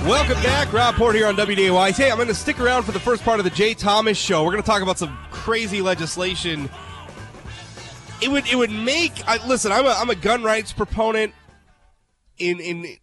Welcome 0.05 0.43
back. 0.43 0.73
Rob 0.73 0.97
Port 0.97 1.15
here 1.15 1.29
on 1.29 1.37
WDAY. 1.37 1.97
Hey, 1.97 2.11
I'm 2.11 2.17
going 2.17 2.27
to 2.27 2.35
stick 2.35 2.59
around 2.59 2.83
for 2.83 2.91
the 2.91 2.99
first 2.99 3.23
part 3.23 3.39
of 3.39 3.45
the 3.45 3.51
Jay 3.51 3.73
Thomas 3.73 4.19
show. 4.19 4.43
We're 4.43 4.51
going 4.51 4.63
to 4.63 4.69
talk 4.69 4.83
about 4.83 4.99
some 4.99 5.17
crazy 5.31 5.81
legislation. 5.81 6.69
It 8.21 8.29
would 8.29 8.45
it 8.49 8.57
would 8.57 8.73
make 8.73 9.13
I, 9.29 9.47
listen. 9.47 9.71
I'm 9.71 9.87
a, 9.87 9.91
I'm 9.91 10.11
a 10.11 10.17
gun 10.17 10.43
rights 10.43 10.73
proponent 10.73 11.33
in 12.37 12.59
in 12.59 12.97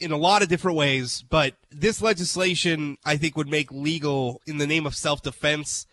in 0.00 0.12
a 0.12 0.16
lot 0.16 0.40
of 0.40 0.48
different 0.48 0.78
ways, 0.78 1.22
but 1.28 1.54
this 1.70 2.00
legislation 2.00 2.96
I 3.04 3.18
think 3.18 3.36
would 3.36 3.48
make 3.50 3.70
legal 3.70 4.40
in 4.46 4.56
the 4.56 4.66
name 4.66 4.86
of 4.86 4.96
self 4.96 5.20
defense 5.20 5.86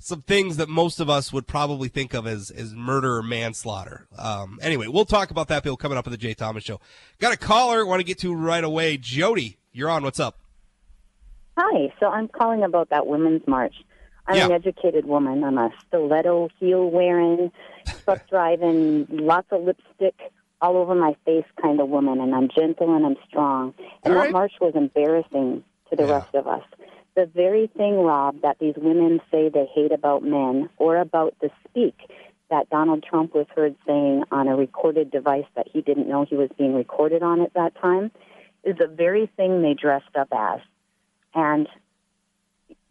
some 0.00 0.22
things 0.22 0.56
that 0.56 0.68
most 0.68 0.98
of 0.98 1.08
us 1.08 1.32
would 1.32 1.46
probably 1.46 1.88
think 1.88 2.14
of 2.14 2.26
as 2.26 2.50
as 2.50 2.74
murder 2.74 3.18
or 3.18 3.22
manslaughter. 3.22 4.08
Um, 4.18 4.58
anyway, 4.60 4.88
we'll 4.88 5.04
talk 5.04 5.30
about 5.30 5.46
that 5.48 5.62
bill 5.62 5.76
coming 5.76 5.96
up 5.96 6.08
on 6.08 6.10
the 6.10 6.16
Jay 6.16 6.34
Thomas 6.34 6.64
Show. 6.64 6.80
Got 7.20 7.32
a 7.32 7.36
caller 7.36 7.86
want 7.86 8.00
to 8.00 8.04
get 8.04 8.18
to 8.20 8.34
right 8.34 8.64
away. 8.64 8.96
Jody, 8.96 9.58
you're 9.72 9.90
on. 9.90 10.02
What's 10.02 10.20
up? 10.20 10.36
Hi. 11.56 11.92
So 12.00 12.06
I'm 12.06 12.28
calling 12.28 12.62
about 12.62 12.90
that 12.90 13.06
women's 13.06 13.46
march. 13.46 13.74
I'm 14.26 14.36
yeah. 14.36 14.46
an 14.46 14.52
educated 14.52 15.06
woman. 15.06 15.42
I'm 15.44 15.58
a 15.58 15.70
stiletto 15.86 16.48
heel 16.58 16.88
wearing, 16.90 17.50
truck 18.04 18.28
driving, 18.28 19.06
lots 19.10 19.48
of 19.50 19.62
lipstick 19.62 20.14
all 20.62 20.76
over 20.76 20.94
my 20.94 21.16
face 21.24 21.46
kind 21.60 21.80
of 21.80 21.88
woman, 21.88 22.20
and 22.20 22.34
I'm 22.34 22.48
gentle 22.54 22.94
and 22.94 23.04
I'm 23.06 23.16
strong. 23.26 23.74
And 24.04 24.12
All 24.12 24.18
that 24.18 24.24
right. 24.26 24.32
march 24.32 24.52
was 24.60 24.74
embarrassing 24.74 25.64
to 25.88 25.96
the 25.96 26.04
Yeah. 26.04 26.12
rest 26.18 26.34
of 26.34 26.46
us. 26.46 26.62
The 27.16 27.26
very 27.26 27.66
thing, 27.66 27.98
Rob, 27.98 28.42
that 28.42 28.58
these 28.60 28.74
women 28.76 29.20
say 29.30 29.48
they 29.48 29.66
hate 29.74 29.90
about 29.90 30.22
men 30.22 30.68
or 30.76 30.98
about 30.98 31.34
the 31.40 31.50
speak 31.68 31.96
that 32.50 32.68
Donald 32.70 33.02
Trump 33.02 33.34
was 33.34 33.46
heard 33.54 33.74
saying 33.86 34.24
on 34.30 34.48
a 34.48 34.56
recorded 34.56 35.10
device 35.10 35.46
that 35.54 35.66
he 35.68 35.80
didn't 35.80 36.08
know 36.08 36.24
he 36.24 36.36
was 36.36 36.50
being 36.58 36.74
recorded 36.74 37.22
on 37.22 37.40
at 37.40 37.54
that 37.54 37.74
time 37.80 38.10
the 38.64 38.86
very 38.88 39.26
thing 39.36 39.62
they 39.62 39.74
dressed 39.74 40.16
up 40.16 40.28
as. 40.32 40.60
And, 41.34 41.68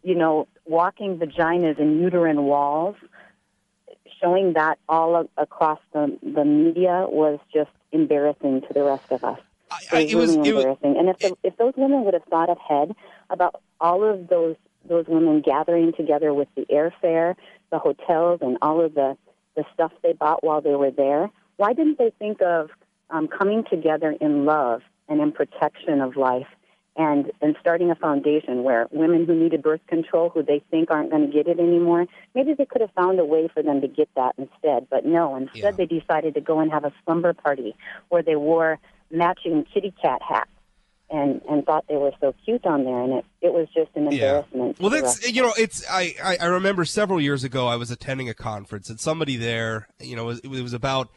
you 0.02 0.14
know, 0.14 0.48
walking 0.64 1.18
vaginas 1.18 1.78
and 1.78 2.00
uterine 2.00 2.44
walls 2.44 2.96
showing 4.20 4.52
that 4.54 4.78
all 4.88 5.28
across 5.36 5.78
the 5.92 6.18
the 6.22 6.44
media 6.44 7.06
was 7.08 7.38
just 7.52 7.70
embarrassing 7.92 8.62
to 8.62 8.72
the 8.74 8.82
rest 8.82 9.10
of 9.10 9.24
us. 9.24 9.38
I, 9.70 9.78
I, 9.92 9.98
It 10.00 10.10
it 10.10 10.16
was 10.16 10.28
was 10.28 10.36
really 10.36 10.48
it 10.48 10.54
was 10.54 10.64
embarrassing. 10.64 10.96
and 10.98 11.08
if 11.08 11.18
the, 11.20 11.36
if 11.42 11.56
those 11.56 11.74
women 11.76 12.04
would 12.04 12.14
have 12.14 12.24
thought 12.24 12.50
ahead 12.50 12.94
about 13.30 13.62
all 13.80 14.04
of 14.04 14.28
those 14.28 14.56
those 14.88 15.06
women 15.06 15.40
gathering 15.40 15.92
together 15.92 16.32
with 16.32 16.48
the 16.54 16.64
airfare, 16.66 17.34
the 17.70 17.78
hotels, 17.78 18.40
and 18.42 18.56
all 18.62 18.80
of 18.84 18.94
the, 18.94 19.16
the 19.54 19.64
stuff 19.74 19.92
they 20.02 20.12
bought 20.14 20.42
while 20.42 20.60
they 20.62 20.74
were 20.74 20.90
there? 20.90 21.30
Why 21.56 21.74
didn't 21.74 21.98
they 21.98 22.12
think 22.18 22.40
of 22.40 22.70
um, 23.10 23.28
coming 23.28 23.64
together 23.70 24.16
in 24.20 24.46
love 24.46 24.80
and 25.10 25.20
in 25.20 25.32
protection 25.32 26.00
of 26.00 26.16
life 26.16 26.46
and, 26.96 27.30
and 27.40 27.56
starting 27.60 27.90
a 27.90 27.94
foundation 27.94 28.62
where 28.62 28.86
women 28.90 29.24
who 29.26 29.34
needed 29.34 29.62
birth 29.62 29.80
control, 29.86 30.30
who 30.30 30.42
they 30.42 30.62
think 30.70 30.90
aren't 30.90 31.10
going 31.10 31.26
to 31.26 31.32
get 31.32 31.46
it 31.46 31.58
anymore, 31.58 32.06
maybe 32.34 32.54
they 32.54 32.64
could 32.64 32.80
have 32.80 32.90
found 32.92 33.18
a 33.20 33.24
way 33.24 33.48
for 33.52 33.62
them 33.62 33.80
to 33.80 33.88
get 33.88 34.08
that 34.16 34.34
instead. 34.38 34.86
But 34.90 35.04
no, 35.04 35.36
instead 35.36 35.62
Yeah. 35.62 35.70
they 35.72 35.86
decided 35.86 36.34
to 36.34 36.40
go 36.40 36.60
and 36.60 36.70
have 36.70 36.84
a 36.84 36.92
slumber 37.04 37.32
party 37.32 37.74
where 38.08 38.22
they 38.22 38.36
wore 38.36 38.78
matching 39.10 39.64
kitty 39.72 39.92
cat 40.02 40.20
hats 40.26 40.50
and, 41.10 41.40
and 41.48 41.64
thought 41.64 41.84
they 41.88 41.96
were 41.96 42.12
so 42.20 42.34
cute 42.44 42.64
on 42.66 42.84
there. 42.84 43.00
And 43.00 43.12
it, 43.14 43.24
it 43.40 43.52
was 43.52 43.66
just 43.74 43.90
an 43.96 44.08
embarrassment. 44.08 44.76
to 44.76 44.82
Well, 44.82 44.90
that's 44.90 45.28
you 45.28 45.42
know, 45.42 45.52
it's 45.58 45.84
I, 45.90 46.14
I 46.22 46.36
I 46.42 46.46
remember 46.46 46.84
several 46.84 47.20
years 47.20 47.42
ago 47.44 47.66
I 47.66 47.76
was 47.76 47.90
attending 47.90 48.28
a 48.28 48.34
conference 48.34 48.90
and 48.90 49.00
somebody 49.00 49.36
there, 49.36 49.88
you 50.00 50.14
know, 50.14 50.22
it 50.24 50.26
was, 50.44 50.58
it 50.58 50.62
was 50.62 50.72
about 50.72 51.08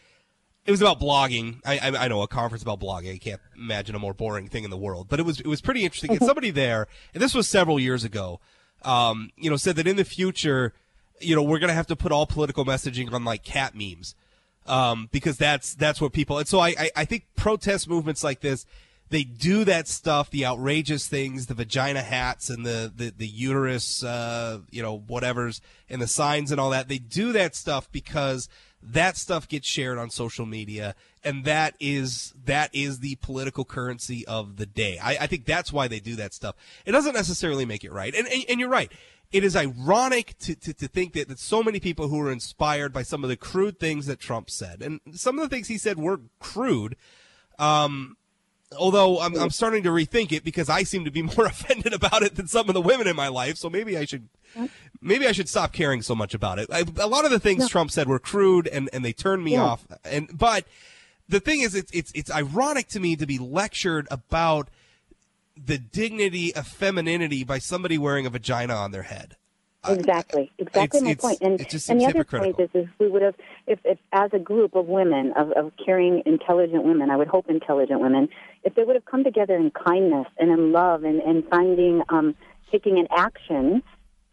it 0.65 0.71
was 0.71 0.81
about 0.81 0.99
blogging. 0.99 1.59
I, 1.65 1.77
I 1.77 2.05
I 2.05 2.07
know 2.07 2.21
a 2.21 2.27
conference 2.27 2.63
about 2.63 2.79
blogging. 2.79 3.13
I 3.13 3.17
can't 3.17 3.41
imagine 3.55 3.95
a 3.95 3.99
more 3.99 4.13
boring 4.13 4.47
thing 4.47 4.63
in 4.63 4.69
the 4.69 4.77
world, 4.77 5.07
but 5.09 5.19
it 5.19 5.23
was 5.23 5.39
it 5.39 5.47
was 5.47 5.61
pretty 5.61 5.83
interesting. 5.83 6.11
And 6.11 6.21
somebody 6.21 6.51
there, 6.51 6.87
and 7.13 7.21
this 7.21 7.33
was 7.33 7.47
several 7.47 7.79
years 7.79 8.03
ago, 8.03 8.39
um, 8.83 9.31
you 9.37 9.49
know, 9.49 9.57
said 9.57 9.75
that 9.75 9.87
in 9.87 9.97
the 9.97 10.05
future, 10.05 10.73
you 11.19 11.35
know, 11.35 11.43
we're 11.43 11.59
gonna 11.59 11.73
have 11.73 11.87
to 11.87 11.95
put 11.95 12.11
all 12.11 12.25
political 12.25 12.65
messaging 12.65 13.11
on 13.11 13.25
like 13.25 13.43
cat 13.43 13.73
memes, 13.75 14.15
um, 14.65 15.09
because 15.11 15.37
that's 15.37 15.75
that's 15.75 15.99
what 15.99 16.13
people. 16.13 16.37
And 16.37 16.47
so 16.47 16.59
I, 16.59 16.69
I 16.79 16.91
I 16.97 17.05
think 17.05 17.25
protest 17.35 17.89
movements 17.89 18.23
like 18.23 18.39
this. 18.39 18.65
They 19.13 19.23
do 19.23 19.63
that 19.65 19.87
stuff, 19.87 20.31
the 20.31 20.43
outrageous 20.43 21.07
things, 21.07 21.45
the 21.45 21.53
vagina 21.53 22.01
hats 22.01 22.49
and 22.49 22.65
the, 22.65 22.91
the, 22.95 23.13
the 23.15 23.27
uterus, 23.27 24.03
uh, 24.03 24.61
you 24.71 24.81
know, 24.81 24.97
whatever's 24.97 25.61
and 25.87 26.01
the 26.01 26.07
signs 26.07 26.51
and 26.51 26.59
all 26.59 26.71
that. 26.71 26.87
They 26.87 26.97
do 26.97 27.31
that 27.33 27.53
stuff 27.53 27.91
because 27.91 28.49
that 28.81 29.15
stuff 29.15 29.47
gets 29.47 29.67
shared 29.67 29.99
on 29.99 30.09
social 30.09 30.47
media 30.47 30.95
and 31.23 31.45
that 31.45 31.75
is 31.79 32.33
that 32.45 32.71
is 32.73 33.01
the 33.01 33.13
political 33.17 33.65
currency 33.65 34.25
of 34.25 34.57
the 34.57 34.65
day. 34.65 34.97
I, 34.97 35.17
I 35.21 35.27
think 35.27 35.45
that's 35.45 35.71
why 35.71 35.87
they 35.87 35.99
do 35.99 36.15
that 36.15 36.33
stuff. 36.33 36.55
It 36.83 36.91
doesn't 36.91 37.13
necessarily 37.13 37.65
make 37.65 37.83
it 37.83 37.91
right. 37.91 38.15
And, 38.15 38.27
and, 38.27 38.43
and 38.49 38.59
you're 38.59 38.67
right. 38.67 38.91
It 39.31 39.43
is 39.43 39.55
ironic 39.55 40.39
to, 40.39 40.55
to, 40.55 40.73
to 40.73 40.87
think 40.87 41.13
that, 41.13 41.27
that 41.27 41.37
so 41.37 41.61
many 41.61 41.79
people 41.79 42.07
who 42.07 42.17
were 42.17 42.31
inspired 42.31 42.91
by 42.91 43.03
some 43.03 43.23
of 43.23 43.29
the 43.29 43.37
crude 43.37 43.79
things 43.79 44.07
that 44.07 44.19
trump 44.19 44.49
said 44.49 44.81
and 44.81 45.01
some 45.11 45.37
of 45.37 45.47
the 45.47 45.55
things 45.55 45.67
he 45.67 45.77
said 45.77 45.99
were 45.99 46.21
crude 46.39 46.95
um, 47.59 48.17
although 48.77 49.19
I'm, 49.19 49.35
I'm 49.39 49.49
starting 49.49 49.83
to 49.83 49.89
rethink 49.89 50.31
it 50.31 50.43
because 50.43 50.69
I 50.69 50.83
seem 50.83 51.05
to 51.05 51.11
be 51.11 51.21
more 51.37 51.45
offended 51.45 51.93
about 51.93 52.23
it 52.23 52.35
than 52.35 52.47
some 52.47 52.67
of 52.69 52.73
the 52.73 52.81
women 52.81 53.07
in 53.07 53.15
my 53.15 53.27
life. 53.27 53.57
So 53.57 53.69
maybe 53.69 53.97
I 53.97 54.05
should, 54.05 54.29
maybe 55.01 55.27
I 55.27 55.31
should 55.31 55.49
stop 55.49 55.73
caring 55.73 56.01
so 56.01 56.15
much 56.15 56.33
about 56.33 56.59
it. 56.59 56.69
I, 56.71 56.83
a 56.97 57.07
lot 57.07 57.25
of 57.25 57.31
the 57.31 57.39
things 57.39 57.67
Trump 57.69 57.91
said 57.91 58.07
were 58.07 58.19
crude 58.19 58.67
and, 58.67 58.89
and 58.93 59.03
they 59.03 59.13
turned 59.13 59.43
me 59.43 59.53
Yeah. 59.53 59.63
off. 59.63 59.85
And 60.03 60.29
but 60.37 60.65
the 61.29 61.39
thing 61.39 61.61
is, 61.61 61.73
it's 61.75 61.91
it's 61.93 62.11
it's 62.13 62.29
ironic 62.31 62.87
to 62.89 62.99
me 62.99 63.15
to 63.15 63.25
be 63.25 63.37
lectured 63.39 64.07
about 64.11 64.69
the 65.55 65.77
dignity 65.77 66.53
of 66.55 66.67
femininity 66.67 67.43
by 67.43 67.59
somebody 67.59 67.97
wearing 67.97 68.25
a 68.25 68.29
vagina 68.29 68.73
on 68.75 68.91
their 68.91 69.03
head. 69.03 69.37
Exactly, 69.89 70.51
exactly 70.57 70.99
it's- 70.99 71.03
my 71.03 71.11
it's- 71.11 71.21
point. 71.21 71.37
And 71.41 71.89
and 71.89 72.01
the 72.01 72.05
other 72.05 72.23
point 72.23 72.59
is, 72.59 72.69
is 72.73 72.87
we 72.99 73.07
would 73.09 73.21
have, 73.21 73.35
if, 73.67 73.79
if 73.83 73.97
as 74.11 74.31
a 74.33 74.39
group 74.39 74.75
of 74.75 74.87
women, 74.87 75.33
of, 75.33 75.51
of 75.51 75.71
caring, 75.83 76.23
intelligent 76.25 76.83
women, 76.83 77.09
I 77.09 77.17
would 77.17 77.27
hope 77.27 77.49
intelligent 77.49 77.99
women, 77.99 78.29
if 78.63 78.75
they 78.75 78.83
would 78.83 78.95
have 78.95 79.05
come 79.05 79.23
together 79.23 79.55
in 79.55 79.71
kindness 79.71 80.27
and 80.37 80.51
in 80.51 80.71
love 80.71 81.03
and, 81.03 81.21
and 81.21 81.43
finding, 81.49 82.01
um, 82.09 82.35
taking 82.71 82.97
an 82.97 83.07
action 83.15 83.83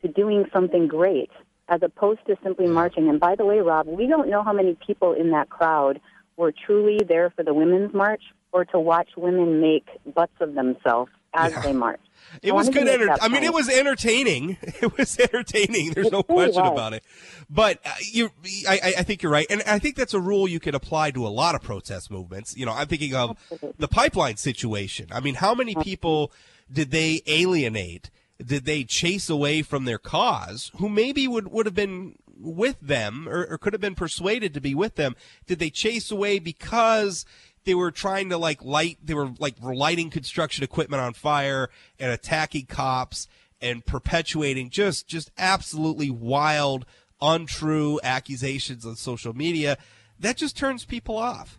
to 0.02 0.08
doing 0.08 0.46
something 0.52 0.86
great, 0.86 1.30
as 1.68 1.82
opposed 1.82 2.20
to 2.26 2.36
simply 2.42 2.66
marching. 2.66 3.08
And 3.08 3.18
by 3.20 3.34
the 3.34 3.44
way, 3.44 3.58
Rob, 3.60 3.86
we 3.86 4.06
don't 4.06 4.28
know 4.30 4.42
how 4.42 4.52
many 4.52 4.76
people 4.86 5.12
in 5.12 5.30
that 5.32 5.50
crowd 5.50 6.00
were 6.36 6.52
truly 6.52 7.00
there 7.06 7.30
for 7.30 7.42
the 7.42 7.52
women's 7.54 7.92
march 7.92 8.22
or 8.52 8.64
to 8.66 8.80
watch 8.80 9.08
women 9.16 9.60
make 9.60 9.86
butts 10.14 10.32
of 10.40 10.54
themselves 10.54 11.10
as 11.34 11.52
Yeah. 11.52 11.60
they 11.62 11.72
march. 11.72 12.00
It 12.42 12.52
I 12.52 12.54
was 12.54 12.68
good. 12.68 12.86
Enter- 12.88 13.16
I 13.20 13.28
mean, 13.28 13.42
it 13.42 13.52
was 13.52 13.68
entertaining. 13.68 14.56
It 14.82 14.96
was 14.96 15.18
entertaining. 15.18 15.92
There's 15.92 16.06
It 16.08 16.12
no 16.12 16.24
really 16.28 16.44
question 16.50 16.62
was. 16.62 16.72
about 16.72 16.92
it. 16.94 17.04
But 17.48 17.80
uh, 17.84 17.90
you, 18.12 18.30
I, 18.68 18.78
I- 18.82 18.94
I 18.98 19.02
think 19.02 19.22
you're 19.22 19.32
right, 19.32 19.46
and 19.50 19.62
I 19.66 19.78
think 19.78 19.96
that's 19.96 20.14
a 20.14 20.20
rule 20.20 20.46
you 20.48 20.60
could 20.60 20.74
apply 20.74 21.10
to 21.12 21.26
a 21.26 21.28
lot 21.28 21.54
of 21.54 21.62
protest 21.62 22.10
movements. 22.10 22.56
You 22.56 22.66
know, 22.66 22.72
I'm 22.72 22.86
thinking 22.86 23.14
of 23.14 23.36
the 23.78 23.88
pipeline 23.88 24.36
situation. 24.36 25.08
I 25.12 25.20
mean, 25.20 25.34
how 25.36 25.54
many 25.54 25.74
people 25.74 26.32
did 26.72 26.90
they 26.90 27.22
alienate? 27.26 28.10
Did 28.44 28.64
they 28.64 28.84
chase 28.84 29.28
away 29.28 29.60
from 29.62 29.84
their 29.84 29.98
cause? 29.98 30.70
Who 30.78 30.88
maybe 30.88 31.28
would 31.28 31.48
would 31.52 31.66
have 31.66 31.74
been 31.74 32.14
with 32.42 32.80
them, 32.80 33.28
or, 33.28 33.44
or 33.50 33.58
could 33.58 33.74
have 33.74 33.82
been 33.82 33.94
persuaded 33.94 34.54
to 34.54 34.60
be 34.62 34.74
with 34.74 34.94
them? 34.94 35.14
Did 35.46 35.58
they 35.58 35.68
chase 35.68 36.10
away 36.10 36.38
because? 36.38 37.26
They 37.64 37.74
were 37.74 37.90
trying 37.90 38.28
to 38.30 38.38
like 38.38 38.64
light 38.64 38.98
they 39.04 39.14
were 39.14 39.30
like 39.38 39.54
lighting 39.62 40.10
construction 40.10 40.64
equipment 40.64 41.02
on 41.02 41.12
fire 41.12 41.70
and 41.98 42.10
attacking 42.12 42.66
cops 42.66 43.28
and 43.60 43.84
perpetuating 43.84 44.70
just 44.70 45.06
just 45.06 45.30
absolutely 45.38 46.10
wild 46.10 46.84
untrue 47.20 48.00
accusations 48.02 48.86
on 48.86 48.96
social 48.96 49.34
media 49.34 49.76
that 50.18 50.36
just 50.36 50.56
turns 50.56 50.84
people 50.84 51.16
off 51.16 51.58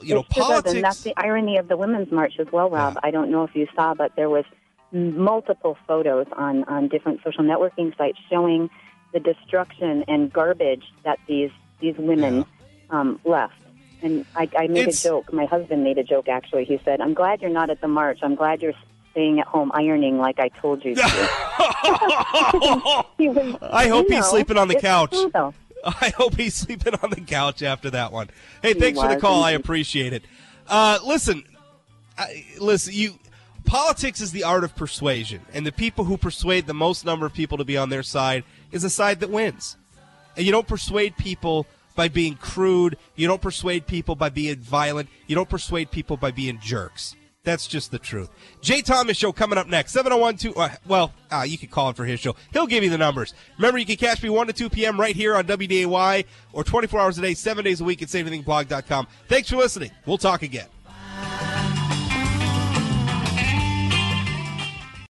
you 0.00 0.14
know 0.14 0.20
It 0.20 0.32
sure 0.32 0.42
does, 0.42 0.46
politics 0.46 0.74
and 0.74 0.84
that's 0.84 1.02
the 1.02 1.14
irony 1.16 1.56
of 1.56 1.68
the 1.68 1.76
women's 1.76 2.10
march 2.12 2.34
as 2.38 2.46
well, 2.52 2.70
Rob. 2.70 2.94
Yeah. 2.94 3.00
I 3.02 3.10
don't 3.10 3.30
know 3.30 3.44
if 3.44 3.54
you 3.54 3.66
saw, 3.74 3.94
but 3.94 4.14
there 4.16 4.30
was 4.30 4.44
multiple 4.92 5.76
photos 5.86 6.26
on 6.36 6.64
on 6.64 6.88
different 6.88 7.20
social 7.24 7.44
networking 7.44 7.96
sites 7.96 8.18
showing 8.30 8.70
the 9.12 9.20
destruction 9.20 10.04
and 10.08 10.32
garbage 10.32 10.84
that 11.04 11.18
these 11.26 11.50
these 11.80 11.96
women 11.98 12.44
um, 12.90 13.20
left. 13.24 13.54
And 14.02 14.24
I, 14.36 14.48
I 14.56 14.66
made 14.68 14.80
It's- 14.82 15.04
a 15.04 15.08
joke. 15.08 15.32
My 15.32 15.44
husband 15.46 15.82
made 15.84 15.98
a 15.98 16.04
joke. 16.04 16.28
Actually, 16.28 16.64
he 16.64 16.80
said, 16.84 17.00
"I'm 17.00 17.14
glad 17.14 17.40
you're 17.42 17.50
not 17.50 17.70
at 17.70 17.80
the 17.80 17.88
march. 17.88 18.20
I'm 18.22 18.34
glad 18.36 18.62
you're 18.62 18.74
staying 19.10 19.40
at 19.40 19.46
home 19.46 19.72
ironing 19.74 20.18
like 20.18 20.38
I 20.38 20.48
told 20.48 20.84
you 20.84 20.94
to." 20.94 21.02
Was- 23.18 23.56
I 23.62 23.88
hope 23.88 24.08
you 24.08 24.16
he's 24.16 24.24
know, 24.24 24.30
sleeping 24.30 24.56
on 24.58 24.68
the 24.68 24.76
couch. 24.76 25.10
true. 25.10 25.54
I 25.84 26.12
hope 26.16 26.36
he's 26.36 26.54
sleeping 26.54 26.94
on 27.02 27.10
the 27.10 27.20
couch 27.20 27.62
after 27.62 27.90
that 27.90 28.12
one. 28.12 28.30
Hey, 28.62 28.74
He 28.74 28.80
thanks 28.80 29.00
for 29.00 29.08
the 29.08 29.16
call. 29.16 29.42
I 29.44 29.52
appreciate 29.52 30.12
it. 30.12 30.24
Uh, 30.66 30.98
listen, 31.04 31.44
I, 32.16 32.44
listen. 32.60 32.94
You, 32.94 33.18
politics 33.64 34.20
is 34.20 34.32
the 34.32 34.44
art 34.44 34.64
of 34.64 34.74
persuasion, 34.74 35.40
and 35.52 35.64
the 35.66 35.72
people 35.72 36.04
who 36.04 36.16
persuade 36.16 36.66
the 36.66 36.74
most 36.74 37.04
number 37.04 37.26
of 37.26 37.32
people 37.32 37.58
to 37.58 37.64
be 37.64 37.76
on 37.76 37.90
their 37.90 38.02
side 38.02 38.44
is 38.72 38.82
the 38.82 38.90
side 38.90 39.20
that 39.20 39.30
wins. 39.30 39.76
And 40.36 40.44
you 40.46 40.52
don't 40.52 40.66
persuade 40.68 41.16
people 41.16 41.66
by 41.98 42.06
being 42.06 42.36
crude. 42.36 42.96
You 43.16 43.26
don't 43.26 43.42
persuade 43.42 43.88
people 43.88 44.14
by 44.14 44.28
being 44.28 44.60
violent. 44.60 45.08
You 45.26 45.34
don't 45.34 45.48
persuade 45.48 45.90
people 45.90 46.16
by 46.16 46.30
being 46.30 46.60
jerks. 46.60 47.16
That's 47.42 47.66
just 47.66 47.90
the 47.90 47.98
truth. 47.98 48.30
Jay 48.60 48.82
Thomas 48.82 49.16
Show 49.16 49.32
coming 49.32 49.58
up 49.58 49.66
next. 49.66 49.94
701 49.94 50.54
uh, 50.56 50.76
well, 50.86 51.12
uh, 51.32 51.44
you 51.44 51.58
can 51.58 51.68
call 51.68 51.88
him 51.88 51.96
for 51.96 52.04
his 52.04 52.20
show. 52.20 52.36
He'll 52.52 52.68
give 52.68 52.84
you 52.84 52.90
the 52.90 52.98
numbers. 52.98 53.34
Remember, 53.56 53.78
you 53.78 53.86
can 53.86 53.96
catch 53.96 54.22
me 54.22 54.30
1 54.30 54.46
to 54.46 54.52
2 54.52 54.70
p.m. 54.70 55.00
right 55.00 55.16
here 55.16 55.34
on 55.34 55.44
WDAY 55.44 56.24
or 56.52 56.62
24 56.62 57.00
hours 57.00 57.18
a 57.18 57.22
day, 57.22 57.34
7 57.34 57.64
days 57.64 57.80
a 57.80 57.84
week 57.84 58.00
at 58.00 58.08
SayAnythingBlog.com. 58.08 59.08
Thanks 59.28 59.48
for 59.48 59.56
listening. 59.56 59.90
We'll 60.06 60.18
talk 60.18 60.42
again. 60.42 60.68